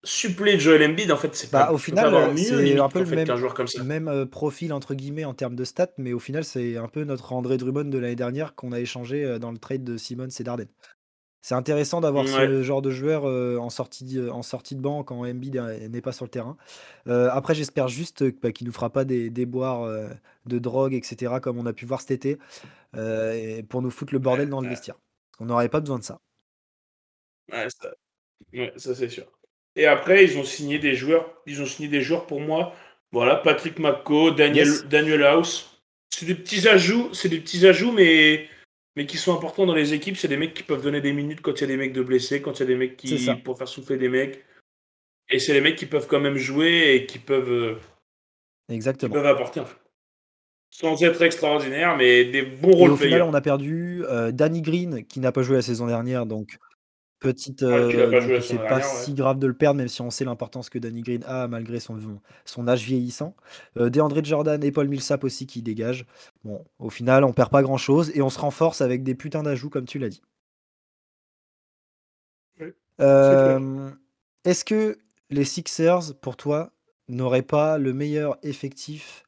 suppléer 0.07 0.59
Joel 0.59 0.89
Embiid, 0.91 1.11
en 1.11 1.17
fait, 1.17 1.35
c'est 1.35 1.51
bah, 1.51 1.67
pas 1.67 1.73
au 1.73 1.79
final, 1.79 2.35
c'est 2.37 2.79
un 2.79 2.89
peu 2.89 3.01
le 3.01 3.07
même, 3.07 3.37
joueur 3.37 3.55
comme 3.55 3.67
ça. 3.67 3.83
même 3.83 4.09
euh, 4.09 4.25
profil 4.25 4.73
entre 4.73 4.95
guillemets 4.95 5.25
en 5.25 5.35
termes 5.35 5.57
de 5.57 5.65
stats, 5.65 5.93
mais 5.99 6.13
au 6.13 6.19
final, 6.19 6.45
c'est 6.45 6.77
un 6.77 6.89
peu 6.89 7.05
notre 7.05 7.33
André 7.33 7.57
Drummond 7.57 7.85
de 7.85 7.99
l'année 7.99 8.17
dernière 8.17 8.55
qu'on 8.55 8.73
a 8.73 8.81
échangé 8.81 9.25
euh, 9.25 9.39
dans 9.39 9.53
le 9.53 9.59
trade 9.59 9.85
de 9.85 9.97
Simon 9.97 10.29
et 10.29 10.43
Darden. 10.43 10.69
C'est 11.43 11.55
intéressant 11.55 12.01
d'avoir 12.01 12.27
ce 12.27 12.63
genre 12.63 12.83
de 12.83 12.91
joueur 12.91 13.25
euh, 13.25 13.57
en, 13.59 13.71
sortie, 13.71 14.19
en 14.33 14.43
sortie 14.43 14.75
de 14.75 14.81
banc 14.81 15.05
quand 15.05 15.25
Embiid 15.25 15.55
n'est 15.91 16.01
pas 16.01 16.11
sur 16.11 16.25
le 16.25 16.31
terrain. 16.31 16.57
après, 17.07 17.55
j'espère 17.55 17.87
juste 17.87 18.25
bah, 18.43 18.51
qu'il 18.51 18.67
nous 18.67 18.73
fera 18.73 18.91
pas 18.91 19.05
des 19.05 19.31
déboires 19.31 19.89
de 20.47 20.59
drogue, 20.59 20.93
etc., 20.95 21.35
comme 21.41 21.59
on 21.59 21.67
a 21.67 21.73
pu 21.73 21.87
voir 21.87 22.01
cet 22.01 22.11
été, 22.11 22.39
pour 23.69 23.81
nous 23.81 23.91
foutre 23.91 24.13
le 24.13 24.19
bordel 24.19 24.49
dans 24.49 24.61
le 24.61 24.69
vestiaire. 24.69 24.99
On 25.39 25.45
n'aurait 25.45 25.69
pas 25.69 25.79
besoin 25.79 26.01
de 26.01 26.05
ça. 26.05 26.19
Ouais, 27.53 27.69
ça, 27.71 27.93
ouais, 28.53 28.73
ça 28.77 28.95
c'est 28.97 29.09
sûr. 29.09 29.31
Et 29.77 29.87
après, 29.87 30.25
ils 30.25 30.39
ont 30.39 30.45
signé 30.45 30.79
des 30.79 30.95
joueurs. 30.95 31.31
Ils 31.47 31.63
ont 31.63 31.67
signé 31.67 31.89
des 31.89 32.01
joueurs 32.01 32.27
pour 32.27 32.41
moi. 32.41 32.75
Voilà, 33.13 33.37
Patrick 33.37 33.79
McCo, 33.79 34.31
Daniel, 34.31 34.69
Daniel 34.89 35.23
House. 35.23 35.81
C'est 36.11 36.27
des 36.27 36.35
petits 36.35 36.67
ajouts, 36.67 37.13
c'est 37.13 37.29
des 37.29 37.39
petits 37.39 37.67
ajouts, 37.67 37.93
mais, 37.93 38.49
mais 38.97 39.07
qui 39.07 39.19
sont 39.19 39.35
importants 39.35 39.67
dans 39.67 39.75
les 39.75 39.93
équipes. 39.93 40.17
C'est 40.17 40.29
des 40.29 40.39
mecs 40.39 40.55
qui 40.55 40.63
peuvent 40.63 40.83
donner 40.83 41.03
des 41.03 41.13
minutes 41.13 41.43
quand 41.43 41.53
il 41.53 41.61
y 41.61 41.65
a 41.65 41.67
des 41.67 41.77
mecs 41.77 41.93
de 41.93 42.03
blessés, 42.03 42.41
quand 42.41 42.59
il 42.59 42.61
y 42.61 42.63
a 42.63 42.67
des 42.67 42.77
mecs 42.77 42.97
qui 42.97 43.31
pour 43.45 43.59
faire 43.59 43.69
souffler 43.69 43.99
des 43.99 44.09
mecs. 44.09 44.43
Et 45.29 45.39
c'est 45.39 45.53
les 45.53 45.61
mecs 45.61 45.77
qui 45.77 45.87
peuvent 45.87 46.07
quand 46.07 46.21
même 46.21 46.37
jouer 46.37 46.95
et 46.95 47.07
qui 47.07 47.19
peuvent, 47.19 47.53
euh, 47.53 47.75
Exactement. 48.69 49.13
peuvent 49.13 49.27
apporter. 49.27 49.63
Sans 50.71 51.03
être 51.03 51.23
extraordinaire, 51.23 51.97
mais 51.97 52.25
des 52.25 52.43
bons 52.43 52.73
rôles. 52.73 52.91
au 52.93 52.97
final, 52.97 53.23
on 53.23 53.35
a 53.35 53.41
perdu 53.41 54.05
euh, 54.09 54.31
Danny 54.31 54.63
Green 54.63 55.05
qui 55.05 55.21
n'a 55.21 55.33
pas 55.33 55.43
joué 55.43 55.57
la 55.57 55.63
saison 55.63 55.87
dernière, 55.87 56.27
donc 56.27 56.59
Petite, 57.19 57.63
euh, 57.63 58.41
c'est 58.43 58.59
pas 58.59 58.83
si 58.83 59.15
grave 59.15 59.39
de 59.39 59.47
le 59.47 59.55
perdre, 59.55 59.79
même 59.79 59.89
si 59.89 60.03
on 60.03 60.11
sait 60.11 60.27
l'importance 60.27 60.69
que 60.69 60.79
Danny 60.79 61.01
Green 61.01 61.25
a 61.25 61.49
malgré 61.49 61.81
son, 61.81 61.99
son 62.45 62.69
âge 62.69 62.85
vieillissant. 62.85 63.35
Euh, 63.79 63.89
DeAndre 63.89 64.23
Jordan 64.23 64.63
et 64.63 64.71
Paul 64.71 64.87
Millsap 64.87 65.25
aussi 65.25 65.47
qui 65.47 65.63
dégagent. 65.63 66.05
Bon, 66.45 66.63
au 66.79 66.91
final, 66.91 67.25
on 67.25 67.33
perd 67.33 67.51
pas 67.51 67.63
grand 67.63 67.79
chose 67.79 68.13
et 68.15 68.21
on 68.21 68.29
se 68.29 68.39
renforce 68.39 68.83
avec 68.83 69.03
des 69.03 69.15
putains 69.15 69.43
d'ajouts, 69.43 69.71
comme 69.71 69.87
tu 69.87 69.99
l'as 69.99 70.11
dit. 70.11 70.21
Euh, 73.01 73.91
est-ce 74.45 74.65
que 74.65 74.99
les 75.31 75.45
Sixers, 75.45 76.15
pour 76.21 76.37
toi, 76.37 76.73
n'auraient 77.09 77.41
pas 77.41 77.79
le 77.79 77.95
meilleur 77.95 78.37
effectif? 78.43 79.25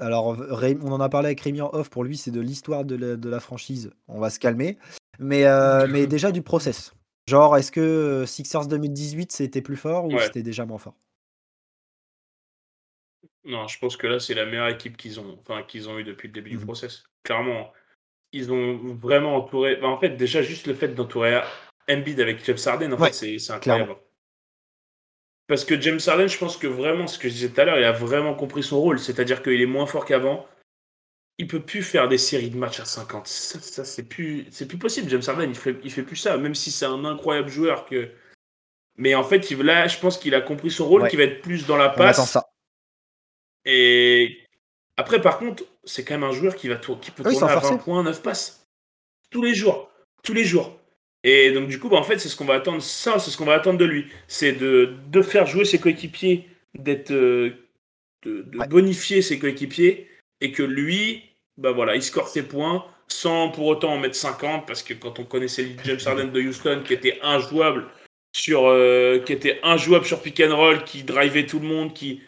Alors, 0.00 0.26
on 0.26 0.92
en 0.92 1.00
a 1.00 1.08
parlé 1.08 1.26
avec 1.26 1.40
Rémi 1.40 1.60
en 1.60 1.70
off. 1.74 1.90
Pour 1.90 2.04
lui, 2.04 2.16
c'est 2.16 2.30
de 2.30 2.40
l'histoire 2.40 2.84
de 2.84 3.28
la 3.28 3.40
franchise. 3.40 3.90
On 4.06 4.20
va 4.20 4.30
se 4.30 4.38
calmer. 4.38 4.78
Mais, 5.18 5.44
euh, 5.44 5.86
mais 5.88 6.06
déjà 6.06 6.30
du 6.30 6.42
process. 6.42 6.94
Genre, 7.26 7.56
est-ce 7.56 7.72
que 7.72 7.80
euh, 7.80 8.26
Sixers 8.26 8.66
2018 8.66 9.32
c'était 9.32 9.60
plus 9.60 9.76
fort 9.76 10.06
ou 10.06 10.18
c'était 10.18 10.42
déjà 10.42 10.64
moins 10.64 10.78
fort? 10.78 10.94
Non, 13.44 13.66
je 13.66 13.78
pense 13.78 13.96
que 13.96 14.06
là 14.06 14.20
c'est 14.20 14.34
la 14.34 14.46
meilleure 14.46 14.68
équipe 14.68 14.96
qu'ils 14.96 15.20
ont, 15.20 15.38
enfin 15.40 15.62
qu'ils 15.62 15.88
ont 15.88 15.98
eu 15.98 16.04
depuis 16.04 16.28
le 16.28 16.32
début 16.32 16.50
du 16.50 16.58
mmh 16.58 16.64
process. 16.64 17.04
Clairement, 17.24 17.72
ils 18.32 18.52
ont 18.52 18.94
vraiment 18.94 19.36
entouré. 19.36 19.76
Bah, 19.76 19.88
en 19.88 19.98
fait, 19.98 20.10
déjà 20.10 20.42
juste 20.42 20.66
le 20.66 20.74
fait 20.74 20.88
d'entourer 20.88 21.40
Embiid 21.88 22.20
avec 22.20 22.44
James 22.44 22.58
Harden, 22.64 22.92
en 22.92 22.98
fait, 22.98 23.12
c'est 23.12 23.52
incroyable. 23.52 23.96
Parce 25.46 25.64
que 25.64 25.80
James 25.80 26.00
Harden, 26.06 26.28
je 26.28 26.38
pense 26.38 26.58
que 26.58 26.66
vraiment, 26.66 27.06
ce 27.06 27.18
que 27.18 27.28
je 27.28 27.34
disais 27.34 27.48
tout 27.48 27.60
à 27.60 27.64
l'heure, 27.64 27.78
il 27.78 27.84
a 27.84 27.92
vraiment 27.92 28.34
compris 28.34 28.62
son 28.62 28.80
rôle. 28.80 28.98
C'est-à-dire 28.98 29.42
qu'il 29.42 29.60
est 29.60 29.66
moins 29.66 29.86
fort 29.86 30.04
qu'avant 30.04 30.46
il 31.38 31.46
peut 31.46 31.60
plus 31.60 31.82
faire 31.82 32.08
des 32.08 32.18
séries 32.18 32.50
de 32.50 32.56
matchs 32.56 32.80
à 32.80 32.84
50. 32.84 33.26
Ça, 33.26 33.84
c'est 33.84 34.02
plus, 34.02 34.46
c'est 34.50 34.66
plus 34.66 34.78
possible. 34.78 35.08
James 35.08 35.22
Harden, 35.26 35.48
il 35.48 35.54
fait, 35.54 35.76
il 35.84 35.92
fait 35.92 36.02
plus 36.02 36.16
ça, 36.16 36.36
même 36.36 36.54
si 36.54 36.70
c'est 36.70 36.86
un 36.86 37.04
incroyable 37.04 37.48
joueur 37.48 37.86
que. 37.86 38.10
Mais 38.96 39.14
en 39.14 39.22
fait, 39.22 39.50
il, 39.50 39.58
là, 39.62 39.86
je 39.86 39.98
pense 39.98 40.18
qu'il 40.18 40.34
a 40.34 40.40
compris 40.40 40.70
son 40.70 40.86
rôle, 40.86 41.08
qui 41.08 41.16
va 41.16 41.22
être 41.22 41.40
plus 41.40 41.66
dans 41.66 41.76
la 41.76 41.88
passe. 41.88 42.28
ça. 42.28 42.50
Et 43.64 44.38
après, 44.96 45.20
par 45.20 45.38
contre, 45.38 45.64
c'est 45.84 46.04
quand 46.04 46.14
même 46.14 46.28
un 46.28 46.32
joueur 46.32 46.56
qui 46.56 46.68
va 46.68 46.76
qui 46.76 47.10
peut 47.12 47.22
tourner 47.22 47.52
à 47.52 47.58
20 47.60 47.76
points, 47.78 48.02
9 48.02 48.22
passes 48.22 48.66
tous 49.30 49.42
les 49.42 49.54
jours, 49.54 49.90
tous 50.22 50.32
les 50.32 50.44
jours. 50.44 50.78
Et 51.24 51.52
donc 51.52 51.68
du 51.68 51.78
coup, 51.78 51.88
bah, 51.88 51.96
en 51.96 52.02
fait, 52.02 52.18
c'est 52.18 52.28
ce 52.28 52.36
qu'on 52.36 52.44
va 52.44 52.54
attendre. 52.54 52.82
Ça, 52.82 53.18
c'est 53.18 53.30
ce 53.30 53.36
qu'on 53.36 53.44
va 53.44 53.54
attendre 53.54 53.78
de 53.78 53.84
lui, 53.84 54.06
c'est 54.26 54.52
de, 54.52 54.94
de 55.08 55.22
faire 55.22 55.46
jouer 55.46 55.64
ses 55.64 55.78
coéquipiers, 55.78 56.48
d'être, 56.78 57.12
euh, 57.12 57.68
de, 58.24 58.42
bonifier 58.68 59.22
ses 59.22 59.38
coéquipiers, 59.38 60.08
et 60.40 60.52
que 60.52 60.62
lui, 60.62 61.27
bah 61.58 61.72
voilà, 61.72 61.96
il 61.96 62.02
score 62.02 62.28
ses 62.28 62.44
points 62.44 62.86
sans 63.08 63.50
pour 63.50 63.66
autant 63.66 63.94
en 63.94 63.98
mettre 63.98 64.14
50 64.14 64.66
parce 64.66 64.82
que 64.82 64.94
quand 64.94 65.18
on 65.18 65.24
connaissait 65.24 65.76
James 65.84 65.98
Harden 66.04 66.28
de 66.28 66.40
Houston 66.40 66.82
qui 66.86 66.94
était 66.94 67.18
injouable 67.22 67.86
sur 68.32 68.66
euh, 68.66 69.18
qui 69.18 69.32
était 69.32 69.58
injouable 69.62 70.06
sur 70.06 70.22
pick 70.22 70.40
and 70.40 70.54
roll, 70.54 70.84
qui 70.84 71.02
drivait 71.02 71.46
tout 71.46 71.58
le 71.58 71.66
monde, 71.66 71.92
qui 71.92 72.22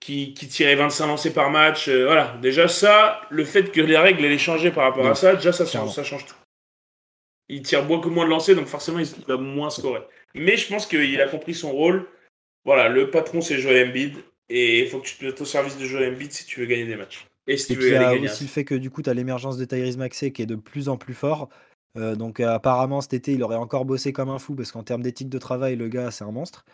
qui, 0.00 0.34
qui 0.34 0.46
tirait 0.48 0.76
25 0.76 1.06
lancers 1.06 1.32
par 1.32 1.50
match, 1.50 1.88
euh, 1.88 2.04
voilà. 2.04 2.36
Déjà 2.42 2.68
ça, 2.68 3.20
le 3.30 3.44
fait 3.44 3.72
que 3.72 3.80
les 3.80 3.96
règles 3.96 4.24
aient 4.24 4.38
changé 4.38 4.70
par 4.70 4.84
rapport 4.84 5.06
à 5.06 5.14
ça, 5.14 5.34
déjà 5.34 5.52
ça, 5.52 5.66
ça 5.66 6.04
change 6.04 6.26
tout. 6.26 6.34
Il 7.48 7.62
tire 7.62 7.84
beaucoup 7.84 8.10
moins 8.10 8.24
de 8.24 8.30
lancers, 8.30 8.56
donc 8.56 8.66
forcément 8.66 8.98
il 8.98 9.08
va 9.26 9.36
moins 9.36 9.70
scorer. 9.70 10.02
Mais 10.34 10.56
je 10.56 10.68
pense 10.68 10.86
qu'il 10.86 11.20
a 11.20 11.28
compris 11.28 11.54
son 11.54 11.72
rôle. 11.72 12.08
Voilà, 12.64 12.88
le 12.88 13.10
patron 13.10 13.40
c'est 13.40 13.58
Joel 13.58 13.88
Embiid 13.88 14.16
et 14.48 14.80
il 14.80 14.88
faut 14.88 14.98
que 14.98 15.06
tu 15.06 15.16
te 15.16 15.24
mettes 15.24 15.40
au 15.40 15.44
service 15.44 15.78
de 15.78 15.84
Joel 15.84 16.14
Embiid 16.14 16.32
si 16.32 16.44
tu 16.46 16.60
veux 16.60 16.66
gagner 16.66 16.84
des 16.84 16.96
matchs. 16.96 17.26
Et, 17.46 17.56
puis 17.56 17.74
il 17.74 17.92
y 17.92 17.96
a 17.96 18.12
aussi 18.14 18.44
le 18.44 18.50
fait 18.50 18.64
que 18.64 18.74
du 18.74 18.90
coup, 18.90 19.02
tu 19.02 19.10
as 19.10 19.14
l'émergence 19.14 19.56
de 19.56 19.64
Tyrese 19.64 19.96
Maxey 19.96 20.32
qui 20.32 20.42
est 20.42 20.46
de 20.46 20.56
plus 20.56 20.88
en 20.88 20.96
plus 20.96 21.14
fort. 21.14 21.48
Euh, 21.96 22.14
donc 22.14 22.40
apparemment 22.40 23.00
cet 23.00 23.14
été, 23.14 23.32
il 23.32 23.42
aurait 23.42 23.56
encore 23.56 23.84
bossé 23.84 24.12
comme 24.12 24.28
un 24.28 24.38
fou 24.38 24.54
parce 24.54 24.72
qu'en 24.72 24.82
termes 24.82 25.02
d'éthique 25.02 25.28
de 25.28 25.38
travail, 25.38 25.76
le 25.76 25.88
gars, 25.88 26.10
c'est 26.10 26.24
un 26.24 26.32
monstre. 26.32 26.64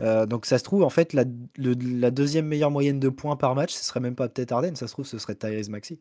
Euh, 0.00 0.26
donc 0.26 0.46
ça 0.46 0.58
se 0.58 0.64
trouve, 0.64 0.82
en 0.82 0.90
fait, 0.90 1.12
la, 1.12 1.24
deuxième 1.24 2.46
meilleure 2.46 2.70
moyenne 2.70 3.00
de 3.00 3.08
points 3.08 3.36
par 3.36 3.54
match, 3.54 3.72
ce 3.72 3.84
serait 3.84 4.00
même 4.00 4.14
pas 4.14 4.28
peut-être 4.28 4.52
Arden, 4.52 4.74
ça 4.74 4.86
se 4.86 4.92
trouve, 4.92 5.06
ce 5.06 5.18
serait 5.18 5.34
Tyrese 5.34 5.68
Maxey. 5.68 5.98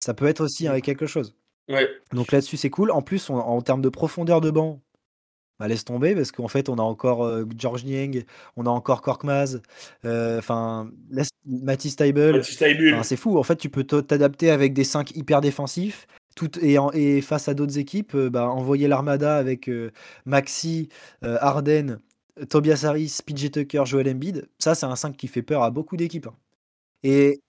Ça 0.00 0.14
peut 0.14 0.26
être 0.26 0.42
aussi 0.42 0.68
avec 0.68 0.84
quelque 0.84 1.06
chose. 1.06 1.34
Ouais. 1.68 1.88
Donc 2.12 2.30
là-dessus, 2.30 2.56
c'est 2.56 2.70
cool. 2.70 2.92
En 2.92 3.02
plus, 3.02 3.30
en 3.30 3.60
termes 3.62 3.82
de 3.82 3.88
profondeur 3.88 4.40
de 4.40 4.50
banc, 4.50 4.80
Bah, 5.58 5.68
laisse 5.68 5.84
tomber 5.84 6.14
parce 6.14 6.32
qu'en 6.32 6.48
fait, 6.48 6.68
on 6.68 6.74
a 6.76 6.82
encore, 6.82 7.24
heu, 7.26 7.48
Georges 7.56 7.84
Niang, 7.84 8.24
on 8.56 8.66
a 8.66 8.68
encore 8.70 9.00
Korkmaz, 9.00 9.62
heu, 10.04 10.36
enfin, 10.38 10.90
laisse 11.10 11.30
Matisse 11.46 11.96
Thybulle. 11.96 12.42
c'est 13.02 13.16
fou. 13.16 13.38
En 13.38 13.42
fait, 13.42 13.56
tu 13.56 13.70
peux 13.70 13.84
te 13.84 13.98
t'adapter 14.00 14.50
avec 14.50 14.74
des 14.74 14.84
5 14.84 15.12
hyper 15.16 15.40
défensifs, 15.40 16.06
tout 16.34 16.50
et 16.62 16.76
en 16.78 16.90
et 16.92 17.22
face 17.22 17.48
à 17.48 17.54
d'autres 17.54 17.78
équipes, 17.78 18.14
heu, 18.14 18.28
bah, 18.28 18.48
envoyer 18.50 18.86
l'armada 18.86 19.36
avec, 19.38 19.68
heu, 19.70 19.92
Harden, 21.40 22.00
Tobias 22.50 22.84
Harris, 22.84 23.20
PJ 23.24 23.50
Tucker, 23.50 23.84
Joel 23.86 24.10
Embiid. 24.10 24.48
Ça, 24.58 24.74
c'est 24.74 24.84
un 24.86 24.96
5 24.96 25.16
qui 25.16 25.26
fait 25.26 25.42
peur 25.42 25.62
à 25.62 25.70
beaucoup 25.70 25.96
d'équipes, 25.96 26.26
hein 26.26 26.34
et 27.02 27.40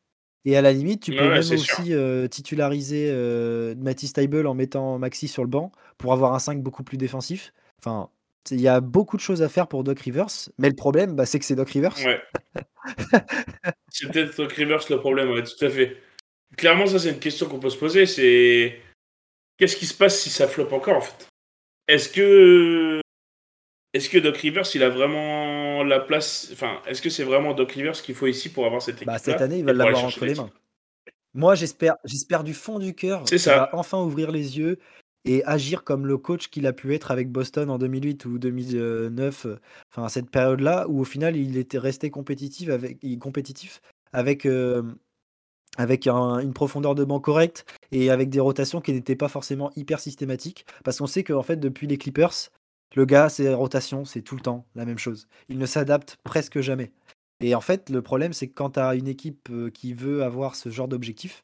et 0.46 0.58
à 0.58 0.62
la 0.62 0.74
limite, 0.74 1.02
tu 1.04 1.14
peux 1.14 1.30
ouais, 1.30 1.32
même 1.32 1.52
aussi, 1.52 1.94
titulariser, 2.32 3.10
heu, 3.12 3.76
Matisse 3.78 4.14
en 4.48 4.54
mettant 4.56 4.98
Maxey 5.00 5.28
sur 5.28 5.44
le 5.44 5.50
banc 5.50 5.72
pour 5.98 6.14
avoir 6.14 6.34
un 6.34 6.40
5 6.40 6.64
beaucoup 6.64 6.84
plus 6.84 6.98
défensif. 6.98 7.54
Enfin, 7.80 8.10
il 8.52 8.62
y 8.62 8.68
a 8.68 8.80
beaucoup 8.82 9.18
de 9.18 9.22
choses 9.22 9.42
à 9.42 9.50
faire 9.50 9.68
pour 9.68 9.84
Doc 9.84 10.00
Rivers, 10.00 10.50
mais 10.58 10.70
le 10.70 10.76
problème, 10.76 11.16
bah, 11.16 11.26
c'est 11.26 11.40
que 11.40 11.46
c'est 11.46 11.56
Doc 11.56 11.70
Rivers. 11.70 11.96
Ouais. 12.04 12.22
C'est 13.92 14.12
peut-être 14.12 14.38
Doc 14.38 14.52
Rivers 14.54 14.80
le 14.90 15.00
problème, 15.00 15.32
ouais, 15.32 15.44
tout 15.44 15.66
à 15.66 15.70
fait. 15.70 15.98
Clairement, 16.56 16.86
ça, 16.86 17.00
c'est 17.00 17.10
une 17.10 17.20
question 17.20 17.48
qu'on 17.48 17.60
peut 17.60 17.70
se 17.70 17.78
poser, 17.78 18.06
c'est 18.06 18.80
qu'est-ce 19.58 19.76
qui 19.76 19.86
se 19.86 19.94
passe 19.94 20.22
si 20.22 20.30
ça 20.30 20.48
floppe 20.48 20.72
encore, 20.72 20.98
en 20.98 21.02
fait? 21.02 21.28
Est-ce 21.88 22.10
que 22.10 23.02
est-ce 23.94 24.10
que 24.10 24.18
Doc 24.18 24.38
Rivers, 24.38 24.66
il 24.76 24.84
a 24.84 24.90
vraiment 24.90 25.84
la 25.84 26.00
place 26.00 26.50
enfin, 26.54 26.82
est-ce 26.86 27.02
que 27.02 27.10
c'est 27.10 27.24
vraiment 27.24 27.54
Doc 27.54 27.72
Rivers 27.72 27.94
qu'il 28.02 28.16
faut 28.16 28.28
ici 28.28 28.50
pour 28.50 28.66
avoir 28.66 28.82
cette 28.82 29.04
Bah, 29.04 29.18
cette 29.18 29.30
équipe-là 29.30 29.46
année, 29.46 29.60
il 29.60 29.66
va 29.66 29.72
et 29.72 29.74
pour 29.74 29.82
aller 29.82 29.92
l'avoir 29.92 30.06
entre 30.06 30.26
les 30.26 30.36
mains. 30.36 30.52
Moi, 31.34 31.56
j'espère 31.56 31.96
j'espère 32.04 32.44
du 32.44 32.54
fond 32.54 32.80
du 32.80 32.94
cœur 32.94 33.24
qu'il 33.24 33.40
va 33.40 33.70
enfin 33.74 34.02
ouvrir 34.02 34.32
les 34.32 34.58
yeux 34.58 34.80
et 35.28 35.44
agir 35.46 35.84
comme 35.84 36.06
le 36.08 36.18
coach 36.18 36.50
qu'il 36.50 36.68
a 36.68 36.74
pu 36.74 36.94
être 36.96 37.12
avec 37.12 37.32
Boston 37.32 37.70
en 37.70 37.78
2008 37.78 38.26
ou 38.26 38.40
2009, 38.40 39.46
heu, 39.46 39.60
enfin, 39.92 40.10
cette 40.10 40.30
période-là 40.32 40.88
où 40.90 41.02
au 41.02 41.04
final, 41.04 41.36
il 41.36 41.58
était 41.58 41.78
resté 41.80 42.10
compétitif 42.10 42.70
avec 42.70 43.00
compétitif 43.20 43.82
avec, 44.14 44.46
hem, 44.46 44.96
avec 45.78 46.08
un 46.08 46.40
une 46.40 46.54
profondeur 46.54 46.96
de 46.96 47.04
banc 47.04 47.20
correcte 47.20 47.66
et 47.92 48.10
avec 48.12 48.30
des 48.30 48.40
rotations 48.40 48.82
qui 48.82 48.94
n'étaient 48.94 49.16
pas 49.16 49.30
forcément 49.30 49.72
hyper 49.76 50.00
systématiques. 50.00 50.66
Parce 50.84 51.00
qu'on 51.00 51.08
sait 51.08 51.24
qu'en 51.24 51.44
fait, 51.44 51.58
depuis 51.58 51.88
les 51.88 51.98
Clippers, 51.98 52.34
le 52.96 53.06
gars, 53.06 53.30
ses 53.30 53.54
rotations, 53.54 54.06
c'est 54.06 54.22
tout 54.22 54.36
le 54.36 54.42
temps 54.42 54.66
la 54.76 54.86
même 54.86 54.98
chose. 54.98 55.28
Il 55.50 55.58
ne 55.60 55.66
s'adapte 55.66 56.18
presque 56.24 56.62
jamais 56.62 56.92
et 57.40 57.54
en 57.56 57.62
fait, 57.62 57.90
le 57.90 58.02
problème, 58.02 58.34
c'est 58.34 58.48
que 58.48 58.54
quand 58.54 58.72
tu 58.72 58.80
as 58.80 58.96
une 58.96 59.08
équipe, 59.08 59.50
heu, 59.52 59.70
qui 59.70 59.94
veut 59.94 60.24
avoir 60.24 60.56
ce 60.56 60.70
genre 60.70 60.88
d'objectif, 60.88 61.44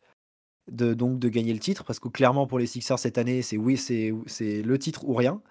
de 0.72 0.94
donc 0.94 1.20
de 1.20 1.30
gagner 1.30 1.54
le 1.54 1.60
titre, 1.60 1.84
parce 1.84 2.00
que 2.00 2.08
clairement 2.08 2.48
pour 2.48 2.60
les 2.60 2.68
Sixers 2.68 3.00
cette 3.00 3.18
année, 3.18 3.42
c'est 3.42 3.58
oui, 3.58 3.78
c'est 3.78 4.12
ou 4.12 4.24
c'est 4.28 4.62
le 4.62 4.80
titre 4.80 5.06
ou 5.06 5.14
rien. 5.14 5.42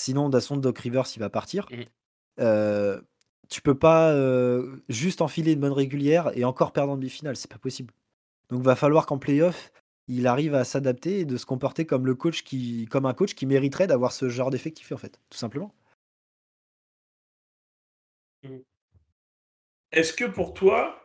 Sinon, 0.00 0.30
façon, 0.30 0.56
Doc 0.56 0.78
Rivers, 0.78 1.06
il 1.14 1.20
va 1.20 1.30
partir. 1.30 1.66
Mmh. 1.70 1.82
Heu, 2.42 3.06
tu 3.50 3.62
peux 3.62 3.78
pas, 3.78 4.14
heu, 4.14 4.82
juste 4.88 5.20
enfiler 5.20 5.52
une 5.52 5.60
bonne 5.60 5.72
régulière 5.72 6.30
et 6.34 6.44
encore 6.44 6.72
perdre 6.72 6.92
en 6.92 6.96
demi-finale, 6.96 7.36
c'est 7.36 7.50
pas 7.50 7.58
possible. 7.58 7.92
Donc 8.48 8.62
va 8.62 8.76
falloir 8.76 9.06
qu'en 9.06 9.18
play-off, 9.18 9.72
il 10.08 10.26
arrive 10.26 10.54
à 10.54 10.64
s'adapter 10.64 11.20
et 11.20 11.24
de 11.24 11.36
se 11.36 11.46
comporter 11.46 11.86
comme 11.86 12.06
le 12.06 12.14
coach 12.14 12.42
qui 12.42 12.86
comme 12.86 13.06
un 13.06 13.14
coach 13.14 13.34
qui 13.34 13.46
mériterait 13.46 13.86
d'avoir 13.86 14.12
ce 14.12 14.28
genre 14.28 14.50
d'effectif, 14.50 14.92
en 14.92 14.96
fait, 14.96 15.20
tout 15.28 15.38
simplement. 15.38 15.74
Mmh. 18.42 18.58
Est-ce 19.92 20.12
que 20.12 20.24
pour 20.24 20.54
toi, 20.54 20.99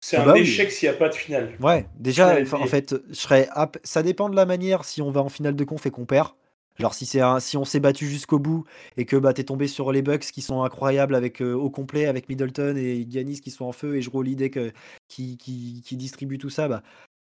c'est 0.00 0.16
Ah 0.16 0.22
un 0.22 0.22
bah 0.22 0.36
oui. 0.38 0.42
échec 0.42 0.70
s'il 0.70 0.86
y 0.86 0.90
a 0.90 0.94
pas 0.94 1.08
de 1.08 1.14
finale? 1.14 1.58
Ouais, 1.60 1.88
déjà, 1.96 2.36
Finale 2.36 2.46
en 2.52 2.66
fait, 2.66 2.94
je 3.10 3.14
serais 3.14 3.48
ap 3.52 3.78
ça 3.84 4.02
dépend 4.02 4.28
de 4.30 4.36
la 4.36 4.46
manière 4.46 4.84
si 4.84 5.02
on 5.02 5.10
va 5.10 5.22
en 5.22 5.28
finale 5.28 5.56
de 5.56 5.64
conf 5.64 5.86
et 5.86 5.90
qu'on 5.90 6.06
perd. 6.06 6.30
Genre 6.78 6.94
si 6.94 7.06
c'est 7.06 7.20
un 7.20 7.40
si 7.40 7.56
on 7.56 7.64
s'est 7.64 7.80
battu 7.80 8.06
jusqu'au 8.08 8.38
bout 8.38 8.64
et 8.96 9.06
que, 9.06 9.16
bah, 9.16 9.34
tu 9.34 9.40
es 9.42 9.44
tombé 9.44 9.68
sur 9.68 9.92
les 9.92 10.02
Bucks 10.02 10.20
qui 10.32 10.42
sont 10.42 10.62
incroyables 10.62 11.14
avec, 11.16 11.42
heu, 11.42 11.54
au 11.54 11.70
complet 11.70 12.06
avec 12.06 12.28
Middleton 12.28 12.76
et 12.76 13.06
Giannis 13.10 13.40
qui 13.40 13.50
sont 13.50 13.64
en 13.66 13.72
feu 13.72 13.96
et 13.98 14.02
Holiday 14.12 14.50
que 14.50 14.72
qui 15.08 15.36
qui 15.38 15.82
qui 15.84 15.96
distribue 15.96 16.38
tout 16.38 16.50
ça, 16.50 16.68
bah, 16.68 16.82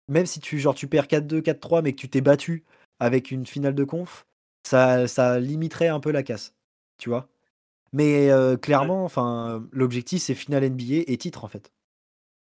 même 0.09 0.25
si 0.27 0.39
tu 0.41 0.59
genre 0.59 0.75
tu 0.75 0.87
perds 0.87 1.07
4-2, 1.07 1.41
4-3 1.41 1.81
mais 1.83 1.93
que 1.93 1.97
tu 2.01 2.09
t'es 2.09 2.21
battu 2.21 2.65
avec 2.99 3.31
une 3.31 3.45
finale 3.45 3.75
de 3.75 3.83
conf, 3.85 4.25
ça 4.67 5.07
ça 5.07 5.39
limiterait 5.39 5.89
un 5.89 5.99
peu 6.01 6.11
la 6.11 6.23
casse, 6.23 6.55
tu 6.99 7.09
vois? 7.09 7.29
Mais, 7.93 8.31
Ouais. 8.33 8.57
clairement, 8.61 9.05
enfin, 9.05 9.67
l'objectif 9.73 10.23
c'est 10.23 10.35
finale 10.35 10.63
NBA 10.65 11.03
et 11.11 11.17
titre, 11.17 11.43
en 11.45 11.49
fait. 11.49 11.71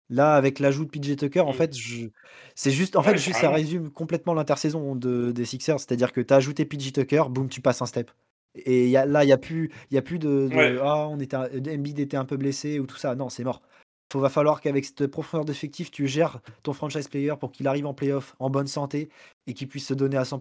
Là, 0.09 0.35
avec 0.35 0.59
l'ajout 0.59 0.85
de 0.85 0.89
PJ 0.89 1.15
Tucker, 1.17 1.41
en 1.41 1.51
Mmh. 1.51 1.53
fait, 1.53 1.77
je 1.77 2.07
c'est 2.55 2.71
juste 2.71 2.95
en 2.95 3.03
fait, 3.03 3.11
Ouais, 3.11 3.17
juste 3.17 3.39
ça 3.39 3.49
résume 3.51 3.89
complètement 3.91 4.33
l'intersaison 4.33 4.95
de 4.95 5.31
des 5.31 5.45
Sixers. 5.45 5.79
C'est-à-dire 5.79 6.13
que 6.13 6.21
tu 6.21 6.33
as 6.33 6.37
ajouté 6.37 6.65
PJ 6.65 6.93
Tucker, 6.93 7.23
boum, 7.29 7.49
tu 7.49 7.61
passes 7.61 7.81
un 7.81 7.85
step 7.85 8.11
et 8.55 8.85
il 8.85 8.89
y 8.89 8.97
a 8.97 9.05
là, 9.05 9.23
il 9.23 9.27
y 9.27 9.33
a 9.33 9.37
plus 9.37 9.71
y 9.91 9.97
a 9.97 10.01
plus 10.01 10.17
de 10.19 10.49
Ouais. 10.51 10.77
«Ah, 10.81 11.07
on 11.09 11.19
était 11.19 11.35
un 11.35 11.45
Embiid 11.45 11.99
était 11.99 12.17
un 12.17 12.25
peu 12.25 12.37
blessé» 12.37 12.79
ou 12.79 12.85
tout 12.87 12.97
ça. 12.97 13.15
Non, 13.15 13.29
c'est 13.29 13.43
mort. 13.43 13.61
Il 14.15 14.21
va 14.21 14.29
falloir 14.29 14.61
qu'avec 14.61 14.85
cette 14.85 15.07
profondeur 15.07 15.43
d'effectif, 15.45 15.91
tu 15.91 16.07
gères 16.07 16.39
ton 16.63 16.71
franchise 16.73 17.09
player 17.09 17.33
pour 17.39 17.51
qu'il 17.51 17.67
arrive 17.67 17.85
en 17.85 17.93
playoff 17.93 18.35
en 18.39 18.49
bonne 18.49 18.67
santé 18.67 19.09
et 19.47 19.53
qu'il 19.53 19.67
puisse 19.67 19.85
se 19.85 19.93
donner 19.93 20.15
à 20.17 20.23
100 20.23 20.39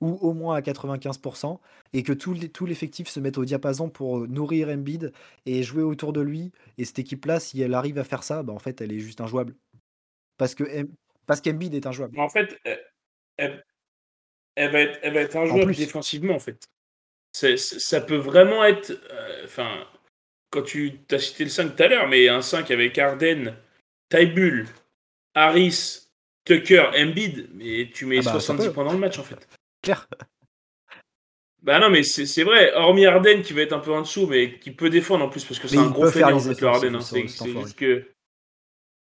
ou 0.00 0.14
au 0.20 0.32
moins 0.34 0.56
à 0.56 0.60
95% 0.62 1.60
et 1.92 2.02
que 2.02 2.12
tout 2.12 2.34
l'e 2.34 2.48
tout 2.48 2.66
l'effectif 2.66 3.08
se 3.08 3.20
mette 3.20 3.38
au 3.38 3.44
diapason 3.44 3.88
pour, 3.90 4.18
heu, 4.18 4.26
nourrir 4.28 4.68
Embiid 4.68 5.12
et 5.46 5.62
jouer 5.62 5.82
autour 5.82 6.12
de 6.12 6.20
lui 6.20 6.52
et 6.78 6.84
cette 6.84 6.98
équipe-là, 7.00 7.40
si 7.40 7.60
elle 7.62 7.74
arrive 7.74 7.98
à 7.98 8.04
faire 8.04 8.22
ça, 8.22 8.42
bah, 8.42 8.52
en 8.52 8.58
fait, 8.58 8.80
elle 8.80 8.92
est 8.92 9.00
juste 9.00 9.20
injouable. 9.20 9.54
Parce 10.38 10.54
que 10.54 10.64
parce 11.26 11.40
qu'Embiid 11.40 11.74
est 11.74 11.86
injouable. 11.86 12.14
Mais 12.16 12.22
en 12.22 12.28
fait, 12.28 12.58
elle 13.36 13.64
elle 14.56 14.72
va 14.72 14.80
être 14.80 14.98
elle 15.02 15.14
va 15.14 15.20
être 15.20 15.36
injouable 15.36 15.74
défensivement, 15.74 16.34
en 16.34 16.40
fait. 16.40 16.64
C 17.32 17.56
ça 17.58 18.00
peut 18.00 18.16
vraiment 18.16 18.64
être, 18.64 18.90
heu, 18.92 19.44
enfin, 19.44 19.86
quand 20.50 20.62
tu 20.62 21.00
as 21.10 21.18
cité 21.18 21.44
le 21.44 21.50
5 21.50 21.76
tout 21.76 21.82
à 21.84 21.88
l'heure, 21.88 22.08
mais 22.08 22.28
un 22.28 22.42
5 22.42 22.70
avec 22.70 22.98
Harden, 22.98 23.54
Thybulle, 24.10 24.66
Harris, 25.34 26.08
Tucker, 26.44 26.90
Embiid, 26.96 27.50
mais 27.54 27.90
tu 27.94 28.06
Ah 28.06 28.08
mets 28.08 28.22
bah, 28.22 28.40
ça 28.40 28.40
70 28.40 28.68
peut, 28.68 28.72
points 28.72 28.84
dans 28.84 28.92
le 28.92 28.98
match, 28.98 29.18
en 29.18 29.24
fait. 29.24 29.48
Clair. 29.82 30.08
Bah, 31.62 31.80
non, 31.80 31.90
mais 31.90 32.02
c'est 32.02 32.26
c'est 32.26 32.44
vrai, 32.44 32.72
hormis 32.74 33.04
Harden 33.04 33.42
qui 33.42 33.52
va 33.52 33.62
être 33.62 33.72
un 33.72 33.80
peu 33.80 33.92
en 33.92 34.02
dessous, 34.02 34.26
mais 34.26 34.58
qui 34.58 34.70
peut 34.70 34.90
défendre 34.90 35.24
en 35.24 35.28
plus, 35.28 35.44
parce 35.44 35.58
que 35.58 35.68
c'est 35.68 35.76
un 35.76 35.86
il 35.86 35.92
gros 35.92 36.06
feignant, 36.06 36.36
en 36.36 36.40
fait, 36.40 36.60
le 36.60 36.68
hein. 36.68 37.00
ce 37.00 37.14
C'est 37.14 37.28
c'est 37.28 37.50
juste 37.50 37.78
que 37.78 38.08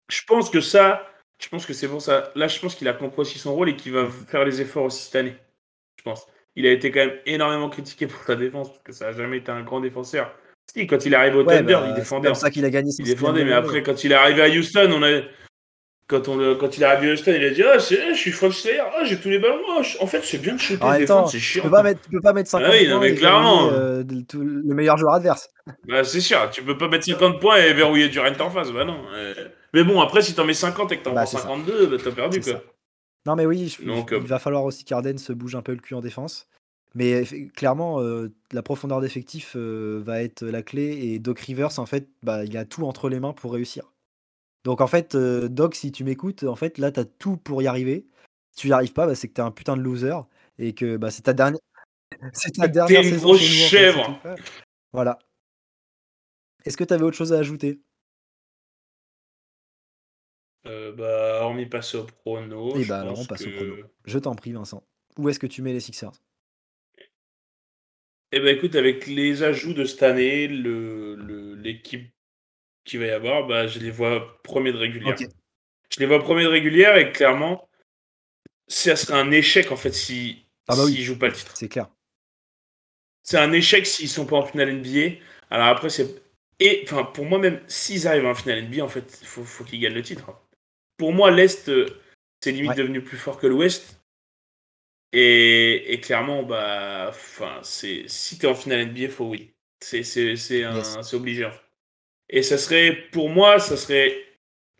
je 0.08 0.20
pense 0.26 0.50
que 0.50 0.60
ça 0.60 1.08
je 1.42 1.48
pense 1.48 1.66
que 1.66 1.72
c'est 1.72 1.88
pour 1.88 2.00
ça. 2.00 2.30
Là, 2.36 2.46
je 2.46 2.58
pense 2.60 2.74
qu'il 2.74 2.86
a 2.88 2.92
compris 2.92 3.22
aussi 3.22 3.38
son 3.38 3.54
rôle 3.54 3.68
et 3.68 3.76
qu'il 3.76 3.92
va 3.92 4.08
faire 4.28 4.44
les 4.44 4.60
efforts 4.60 4.84
aussi 4.84 5.04
cette 5.04 5.16
année, 5.16 5.34
je 5.96 6.02
pense. 6.04 6.26
Il 6.54 6.66
a 6.66 6.70
été 6.70 6.90
quand 6.90 7.00
même 7.00 7.18
énormément 7.26 7.68
critiqué 7.68 8.06
pour 8.06 8.22
sa 8.22 8.36
défense, 8.36 8.68
parce 8.68 8.82
que 8.82 8.92
ça 8.92 9.08
a 9.08 9.12
jamais 9.12 9.38
été 9.38 9.50
un 9.50 9.62
grand 9.62 9.80
défenseur. 9.80 10.32
Si, 10.72 10.86
quand 10.86 11.04
il 11.04 11.12
est 11.12 11.16
arrivé 11.16 11.38
au 11.38 11.44
Ouais, 11.44 11.58
Thunder, 11.58 11.72
il 11.72 11.80
bah, 11.80 11.86
c'est 11.88 12.00
défendait 12.00 12.28
comme 12.28 12.36
en 12.36 12.40
ça 12.40 12.50
qu'il 12.50 12.64
a 12.64 12.70
gagné 12.70 12.90
Il 12.90 12.92
son 12.92 13.04
6 13.04 13.10
défendait, 13.14 13.44
mais 13.44 13.52
après, 13.52 13.82
quand 13.82 14.04
il 14.04 14.12
est 14.12 14.14
arrivé 14.14 14.42
à 14.42 14.48
Houston, 14.48 14.90
on 14.92 15.02
a 15.02 15.22
quand 16.06 16.28
on 16.28 16.36
le 16.36 16.54
quand 16.56 16.76
il 16.76 16.82
est 16.82 16.86
arrivé 16.86 17.10
à 17.10 17.14
Houston, 17.14 17.32
il 17.36 17.44
a 17.44 17.50
dit: 17.50 17.62
«Ah, 17.62 17.78
c'est 17.78 18.14
je 18.14 18.18
suis 18.18 18.30
player, 18.32 18.80
ah, 18.80 19.04
j'ai 19.04 19.18
tous 19.20 19.28
les 19.30 19.38
ballons, 19.38 19.62
ah, 19.70 19.82
en 20.00 20.06
fait, 20.06 20.22
c'est 20.22 20.38
bien 20.38 20.54
de 20.54 20.60
shooter, 20.60 20.84
défendre, 20.98 21.06
temps, 21.06 21.26
c'est 21.26 21.38
tu 21.38 21.60
peux 21.60 21.68
chiant». 21.68 21.70
pas 21.70 21.82
mettre 21.82 22.00
tu 22.02 22.10
peux 22.10 22.20
pas 22.20 22.32
mettre 22.32 22.48
Ah 22.54 22.58
50 22.60 22.72
oui, 22.72 22.88
non, 22.88 22.98
points 22.98 23.08
mais 23.08 23.14
clairement, 23.14 23.70
de 23.70 24.20
tout 24.22 24.42
le 24.42 24.74
meilleur 24.74 24.96
joueur 24.98 25.14
adverse. 25.14 25.48
Bah, 25.86 26.04
c'est 26.04 26.20
sûr, 26.20 26.50
tu 26.50 26.62
peux 26.62 26.76
pas 26.76 26.88
mettre 26.88 27.04
50 27.06 27.40
points 27.40 27.56
et 27.58 27.72
verrouiller 27.72 28.08
Durant 28.08 28.32
en 28.40 28.50
face, 28.50 28.70
bah 28.72 28.84
non, 28.84 29.04
heu, 29.14 29.34
mais 29.72 29.84
bon, 29.84 30.00
après, 30.00 30.22
si 30.22 30.34
tu 30.34 30.40
en 30.40 30.44
mets 30.44 30.54
50 30.54 30.92
et 30.92 30.98
que 30.98 31.02
tu 31.04 31.08
en 31.08 31.14
Bah, 31.14 31.22
prends 31.22 31.30
c'est 31.30 31.36
ça, 31.38 31.42
52, 31.44 31.86
bah, 31.86 31.96
tu 32.02 32.08
as 32.08 32.12
perdu, 32.12 32.40
quoi. 32.40 32.52
ça. 32.52 32.62
Non, 33.26 33.36
mais 33.36 33.46
oui, 33.46 33.68
je 33.68 33.82
je 33.82 33.86
Donc, 33.86 34.10
il 34.12 34.26
va 34.26 34.38
falloir 34.38 34.64
aussi 34.64 34.84
qu'Harden 34.84 35.18
se 35.18 35.32
bouge 35.32 35.54
un 35.54 35.62
peu 35.62 35.72
le 35.72 35.78
cul 35.78 35.94
en 35.94 36.00
défense. 36.00 36.48
Mais 36.94 37.24
clairement, 37.56 38.00
la 38.52 38.62
profondeur 38.62 39.00
d'effectif, 39.00 39.56
va 39.56 40.22
être 40.22 40.44
la 40.44 40.62
clé 40.62 40.98
et 41.14 41.18
Doc 41.18 41.38
Rivers, 41.40 41.78
en 41.78 41.86
fait, 41.86 42.08
bah, 42.22 42.44
il 42.44 42.56
a 42.56 42.64
tout 42.64 42.84
entre 42.84 43.08
les 43.08 43.20
mains 43.20 43.32
pour 43.32 43.52
réussir. 43.54 43.91
Donc 44.64 44.80
en 44.80 44.86
fait, 44.86 45.14
heu, 45.14 45.48
Doc, 45.48 45.74
si 45.74 45.92
tu 45.92 46.04
m'écoutes, 46.04 46.44
en 46.44 46.56
fait, 46.56 46.78
là, 46.78 46.92
tu 46.92 47.00
as 47.00 47.04
tout 47.04 47.36
pour 47.36 47.62
y 47.62 47.66
arriver. 47.66 48.06
Si 48.52 48.62
tu 48.62 48.68
y 48.68 48.72
arrives 48.72 48.92
pas, 48.92 49.06
bah, 49.06 49.14
c'est 49.14 49.28
que 49.28 49.34
tu 49.34 49.40
es 49.40 49.44
un 49.44 49.50
putain 49.50 49.76
de 49.76 49.82
loser 49.82 50.14
et 50.58 50.74
que, 50.74 50.96
bah, 50.96 51.10
c'est 51.10 51.22
ta 51.22 51.32
dernière 51.32 51.60
c'est 52.34 52.52
ta 52.52 52.68
dernière 52.68 53.04
saison 53.04 53.28
grosse 53.28 53.40
chez 53.40 53.48
nous, 53.48 53.66
en 53.66 53.70
fait, 53.70 53.92
c'est 53.92 54.02
tout. 54.02 54.28
chèvre! 54.28 54.48
Voilà. 54.92 55.18
Est-ce 56.64 56.76
que 56.76 56.84
tu 56.84 56.94
avais 56.94 57.02
autre 57.02 57.16
chose 57.16 57.32
à 57.32 57.38
ajouter? 57.38 57.80
Heu, 60.64 60.92
bah, 60.92 61.40
hormis 61.42 61.66
passer 61.66 61.96
au 61.96 62.04
prono, 62.04 62.76
Eh 62.76 62.82
je 62.82 62.88
bah, 62.88 63.00
alors 63.00 63.18
on 63.18 63.24
passe 63.24 63.46
au 63.46 63.50
prono. 63.50 63.74
Je 64.04 64.18
t'en 64.18 64.34
prie, 64.34 64.52
Vincent. 64.52 64.84
Où 65.18 65.28
est-ce 65.28 65.40
que 65.40 65.46
tu 65.46 65.62
mets 65.62 65.72
les 65.72 65.80
Sixers? 65.80 66.12
eh 68.34 68.40
bah, 68.40 68.50
écoute, 68.52 68.76
avec 68.76 69.06
les 69.06 69.42
ajouts 69.42 69.74
de 69.74 69.84
cette 69.84 70.02
année, 70.02 70.48
l'équipe 70.48 72.12
qu'il 72.84 73.00
va 73.00 73.06
y 73.06 73.10
avoir, 73.10 73.46
bah, 73.46 73.66
je 73.66 73.78
les 73.80 73.90
vois 73.90 74.38
1er 74.42 74.72
de 74.72 74.78
régulière. 74.78 75.22
Je 75.90 76.00
les 76.00 76.06
vois 76.06 76.22
1er 76.22 76.44
de 76.44 76.48
régulière 76.48 76.96
et 76.96 77.12
clairement 77.12 77.68
ça 78.66 78.96
serait 78.96 79.14
un 79.20 79.30
échec, 79.30 79.70
en 79.70 79.76
fait, 79.76 79.92
si 79.92 80.46
Ah 80.68 80.76
bah, 80.76 80.84
s'ils 80.84 81.02
oui, 81.02 81.04
jouent 81.04 81.16
pas 81.18 81.28
le 81.28 81.32
titre. 81.34 81.60
c'est 81.60 81.68
clair. 81.68 81.88
C'est 83.24 83.38
un 83.38 83.52
échec 83.52 83.86
s'ils 83.86 84.08
sont 84.08 84.26
pas 84.26 84.36
en 84.36 84.46
finale 84.46 84.70
NBA. 84.70 85.54
Alors 85.54 85.66
après, 85.68 85.90
c'est 85.90 86.22
et 86.60 86.82
enfin, 86.84 87.02
pour 87.04 87.24
moi 87.24 87.38
même, 87.40 87.60
s'ils 87.66 88.06
arrivent 88.06 88.26
en 88.26 88.34
finale 88.34 88.58
NBA, 88.58 88.84
en 88.84 88.88
fait, 88.88 89.18
il 89.20 89.26
faut 89.26 89.42
faut 89.44 89.64
qu'ils 89.64 89.80
gagnent 89.80 89.94
le 89.94 90.02
titre, 90.02 90.28
hein. 90.30 90.38
Pour 90.98 91.12
moi, 91.12 91.30
l'Est, 91.30 91.68
heu, 91.70 91.86
c'est 92.42 92.52
limite 92.52 92.72
Ouais. 92.72 92.76
devenu 92.76 93.02
plus 93.02 93.18
fort 93.18 93.38
que 93.38 93.46
l'Ouest. 93.48 94.00
Et, 95.12 95.92
et 95.92 96.00
clairement, 96.00 96.42
bah, 96.42 97.06
enfin, 97.10 97.60
c'est 97.62 98.04
si 98.08 98.38
t'es 98.38 98.46
en 98.46 98.54
finale 98.54 98.80
NBA, 98.80 99.08
faut 99.10 99.26
oui. 99.28 99.54
C'est 99.80 100.02
c'est 100.04 100.36
c'est 100.36 100.64
obligé. 101.14 101.50
Et 102.32 102.42
ça 102.42 102.58
serait 102.58 102.92
pour 103.12 103.28
moi, 103.28 103.60
ça 103.60 103.76
serait 103.76 104.16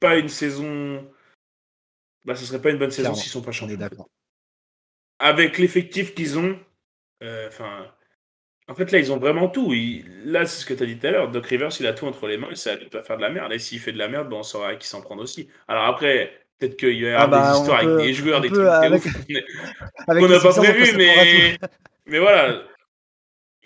pas 0.01 0.17
une 0.17 0.29
saison. 0.29 1.09
Bah, 2.25 2.35
ça 2.35 2.45
serait 2.45 2.61
pas 2.61 2.71
une 2.71 2.79
bonne 2.79 2.91
saison 2.91 3.15
s'ils 3.15 3.31
sont 3.31 3.43
pas 3.43 3.53
champions. 3.53 3.79
Avec 5.19 5.59
l'effectif 5.59 6.15
qu'ils 6.15 6.39
ont, 6.39 6.59
euh, 7.23 7.47
enfin. 7.47 7.95
en 8.67 8.75
fait, 8.75 8.91
là, 8.91 8.99
ils 8.99 9.13
ont 9.13 9.19
vraiment 9.19 9.49
tout. 9.49 9.73
Là, 10.25 10.47
c'est 10.47 10.63
ce 10.63 10.67
que 10.67 10.75
tu 10.75 10.83
as 10.83 10.87
dit 10.87 10.99
tout 10.99 11.07
à 11.07 11.11
l'heure. 11.13 11.31
Doc 11.31 11.47
Rivers, 11.47 11.71
il 11.79 11.87
a 11.87 11.93
tout 11.93 12.07
entre 12.07 12.27
les 12.27 12.39
mains. 12.39 12.53
Ça 12.57 12.77
ne 12.77 12.85
pas 12.87 13.03
faire 13.03 13.19
de 13.19 13.23
la 13.23 13.31
merde. 13.31 13.53
Et 13.53 13.61
s'il 13.61 13.79
fait 13.79 13.93
de 13.93 13.99
la 13.99 14.09
merde, 14.09 14.29
bon, 14.29 14.39
on 14.39 14.43
saura 14.43 14.75
qui 14.75 14.89
s'en 14.89 15.03
prendre 15.03 15.23
aussi. 15.23 15.49
Alors 15.69 15.85
après, 15.85 16.43
Peut-être 16.63 16.77
qu'il 16.77 17.01
y 17.01 17.09
a 17.09 17.21
ah 17.21 17.27
bah, 17.27 17.51
des 17.51 17.59
histoires 17.59 17.81
avec 17.81 18.07
des 18.07 18.15
joueurs, 18.15 18.41
des 18.41 18.49
trucs 18.49 18.65
avec... 18.65 19.03
qu'on 20.07 20.29
n'a 20.29 20.39
pas 20.39 20.53
prévu, 20.53 20.97
mais... 20.97 21.59
mais 22.07 22.19
voilà. 22.21 22.63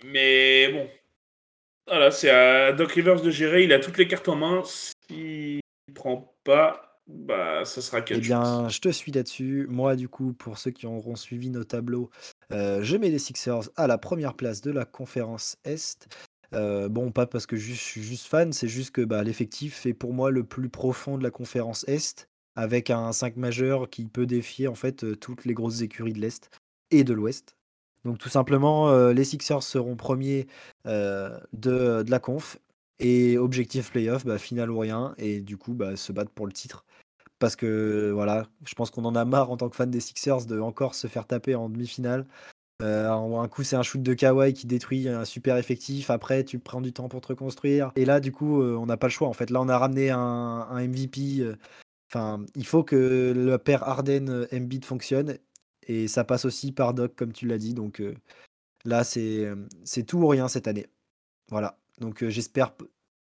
Mais 0.03 0.73
bon. 0.73 0.89
Voilà, 1.87 2.11
c'est 2.11 2.31
à 2.31 2.73
Doc 2.73 2.93
Rivers 2.93 3.23
de 3.23 3.31
gérer. 3.31 3.65
Il 3.65 3.73
a 3.73 3.79
toutes 3.79 3.99
les 3.99 4.09
cartes 4.09 4.29
en 4.29 4.37
main. 4.37 4.63
S'il 4.65 5.61
ne 5.89 5.95
prend 5.95 6.35
pas, 6.43 7.01
bah, 7.07 7.65
ça 7.65 7.81
sera 7.81 8.01
quelque 8.01 8.19
Eh 8.19 8.21
bien, 8.23 8.69
je 8.69 8.81
te 8.81 8.89
suis 8.89 9.13
là-dessus. 9.13 9.67
Moi, 9.69 9.95
du 9.95 10.09
coup, 10.09 10.33
pour 10.33 10.59
ceux 10.59 10.73
qui 10.73 10.87
auront 10.87 11.15
suivi 11.15 11.51
nos 11.51 11.65
tableaux, 11.65 12.11
euh, 12.53 12.83
je 12.83 12.97
mets 12.97 13.11
les 13.11 13.21
Sixers 13.21 13.71
à 13.77 13.87
la 13.87 13.99
première 13.99 14.35
place 14.35 14.61
de 14.61 14.73
la 14.73 14.85
conférence 14.85 15.57
Est. 15.65 16.09
Euh, 16.55 16.89
bon, 16.89 17.13
pas 17.13 17.27
parce 17.27 17.47
que 17.47 17.57
je 17.57 17.73
suis 17.73 18.03
juste 18.03 18.27
fan, 18.27 18.53
c'est 18.53 18.69
juste 18.69 18.93
que 18.93 19.03
bah, 19.03 19.23
l'effectif 19.23 19.87
est 19.87 19.95
pour 19.95 20.13
moi 20.13 20.31
le 20.31 20.45
plus 20.45 20.69
profond 20.69 21.19
de 21.19 21.23
la 21.23 21.31
conférence 21.31 21.85
Est 21.89 22.29
avec 22.57 22.91
un 22.91 23.13
5 23.13 23.37
majeur 23.37 23.91
qui 23.91 24.07
peut 24.07 24.27
défier 24.27 24.67
en 24.67 24.75
fait 24.75 25.19
toutes 25.19 25.45
les 25.45 25.55
grosses 25.55 25.83
écuries 25.83 26.15
de 26.15 26.21
l'Est 26.21 26.51
et 26.91 27.05
de 27.05 27.13
l'Ouest. 27.13 27.56
Donc 28.07 28.19
tout 28.19 28.29
simplement, 28.29 29.11
les 29.11 29.25
Sixers 29.25 29.63
seront 29.63 29.97
premiers 29.97 30.47
de, 30.85 32.05
la 32.09 32.19
conf 32.19 32.59
et 32.99 33.37
objectif 33.37 33.91
playoff, 33.91 34.25
bah, 34.25 34.39
final 34.39 34.71
ou 34.71 34.79
rien, 34.79 35.15
et 35.19 35.41
du 35.41 35.59
coup 35.59 35.75
bah, 35.75 35.97
se 35.97 36.13
battre 36.13 36.31
pour 36.31 36.47
le 36.47 36.53
titre. 36.53 36.85
Parce 37.39 37.57
que 37.57 38.11
voilà, 38.15 38.47
je 38.65 38.75
pense 38.75 38.91
qu'on 38.91 39.05
en 39.05 39.15
a 39.15 39.25
marre 39.27 39.51
en 39.51 39.59
tant 39.59 39.69
que 39.69 39.77
fan 39.77 39.91
des 39.91 40.01
Sixers 40.01 40.47
de 40.47 40.59
encore 40.59 40.95
se 40.95 41.07
faire 41.07 41.27
taper 41.27 41.55
en 41.55 41.69
demi-finale. 41.69 42.27
un 42.81 43.49
coup, 43.49 43.63
c'est 43.63 43.77
un 43.77 43.83
shoot 43.83 44.03
de 44.03 44.15
Kawhi 44.15 44.55
qui 44.55 44.67
détruit 44.67 45.09
un 45.09 45.27
super 45.27 45.59
effectif. 45.59 46.09
Après, 46.09 46.45
tu 46.45 46.59
prends 46.59 46.81
du 46.81 46.95
temps 46.95 47.09
pour 47.09 47.21
te 47.21 47.29
reconstruire. 47.29 47.93
Et 47.97 48.07
là, 48.07 48.21
du 48.21 48.33
coup, 48.33 48.63
on 48.63 48.87
n'a 48.87 48.97
pas 48.97 49.09
le 49.09 49.13
choix. 49.13 49.29
En 49.29 49.35
fait, 49.35 49.51
là, 49.51 49.61
on 49.61 49.69
a 49.69 49.79
ramené 49.79 50.11
un, 50.11 50.67
MVP 50.73 51.45
Enfin, 52.13 52.45
il 52.55 52.65
faut 52.65 52.85
que 52.85 53.33
le 53.35 53.59
père 53.59 53.83
Harden 53.83 54.47
Embiid 54.53 54.85
fonctionne 54.85 55.39
et 55.87 56.09
ça 56.09 56.25
passe 56.25 56.45
aussi 56.45 56.73
par 56.73 56.95
Doc 56.95 57.15
comme 57.17 57.33
tu 57.33 57.47
l'as 57.47 57.59
dit. 57.59 57.75
Donc 57.75 58.03
là, 58.85 59.05
c'est 59.05 59.49
c'est 59.85 60.05
tout 60.05 60.19
ou 60.19 60.27
rien 60.29 60.49
cette 60.49 60.69
année. 60.69 60.87
Voilà. 61.51 61.79
Donc 62.01 62.25
j'espère 62.29 62.75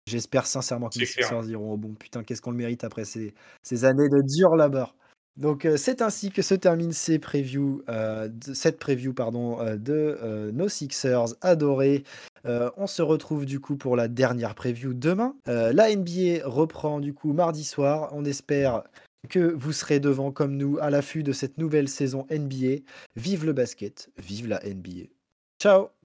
j'espère 0.05 0.45
sincèrement 0.45 0.89
que 0.89 0.99
les 0.99 1.05
Sixers 1.05 1.47
iront 1.49 1.73
au 1.73 1.77
bon. 1.77 1.93
Putain, 1.93 2.23
qu'est-ce 2.23 2.41
qu'on 2.41 2.51
le 2.51 2.57
mérite 2.57 2.83
après 2.83 3.05
ces, 3.05 3.33
ces 3.63 3.85
années 3.85 4.09
de 4.09 4.21
dur 4.21 4.55
labeur. 4.55 4.95
Donc 5.37 5.67
c'est 5.77 6.01
ainsi 6.01 6.31
que 6.31 6.41
se 6.41 6.55
termine 6.55 6.91
ces 6.91 7.19
previews, 7.19 7.83
cette 8.41 8.79
preview 8.79 9.13
pardon, 9.13 9.57
de 9.75 10.51
nos 10.51 10.67
Sixers 10.67 11.35
adorés. 11.41 12.03
on 12.43 12.87
se 12.87 13.03
retrouve 13.03 13.45
du 13.45 13.59
coup 13.59 13.77
pour 13.77 13.95
la 13.95 14.07
dernière 14.07 14.55
preview 14.55 14.95
demain. 14.95 15.35
la 15.45 15.95
NBA 15.95 16.41
reprend 16.43 16.99
du 16.99 17.13
coup 17.13 17.33
mardi 17.33 17.63
soir. 17.63 18.09
On 18.13 18.25
espère 18.25 18.83
que 19.27 19.39
vous 19.39 19.73
serez 19.73 19.99
devant 19.99 20.31
comme 20.31 20.57
nous 20.57 20.77
à 20.79 20.89
l'affût 20.89 21.23
de 21.23 21.33
cette 21.33 21.57
nouvelle 21.57 21.89
saison 21.89 22.25
NBA. 22.31 22.83
Vive 23.15 23.45
le 23.45 23.53
basket, 23.53 24.09
vive 24.17 24.47
la 24.47 24.59
NBA. 24.63 25.09
Ciao 25.61 25.96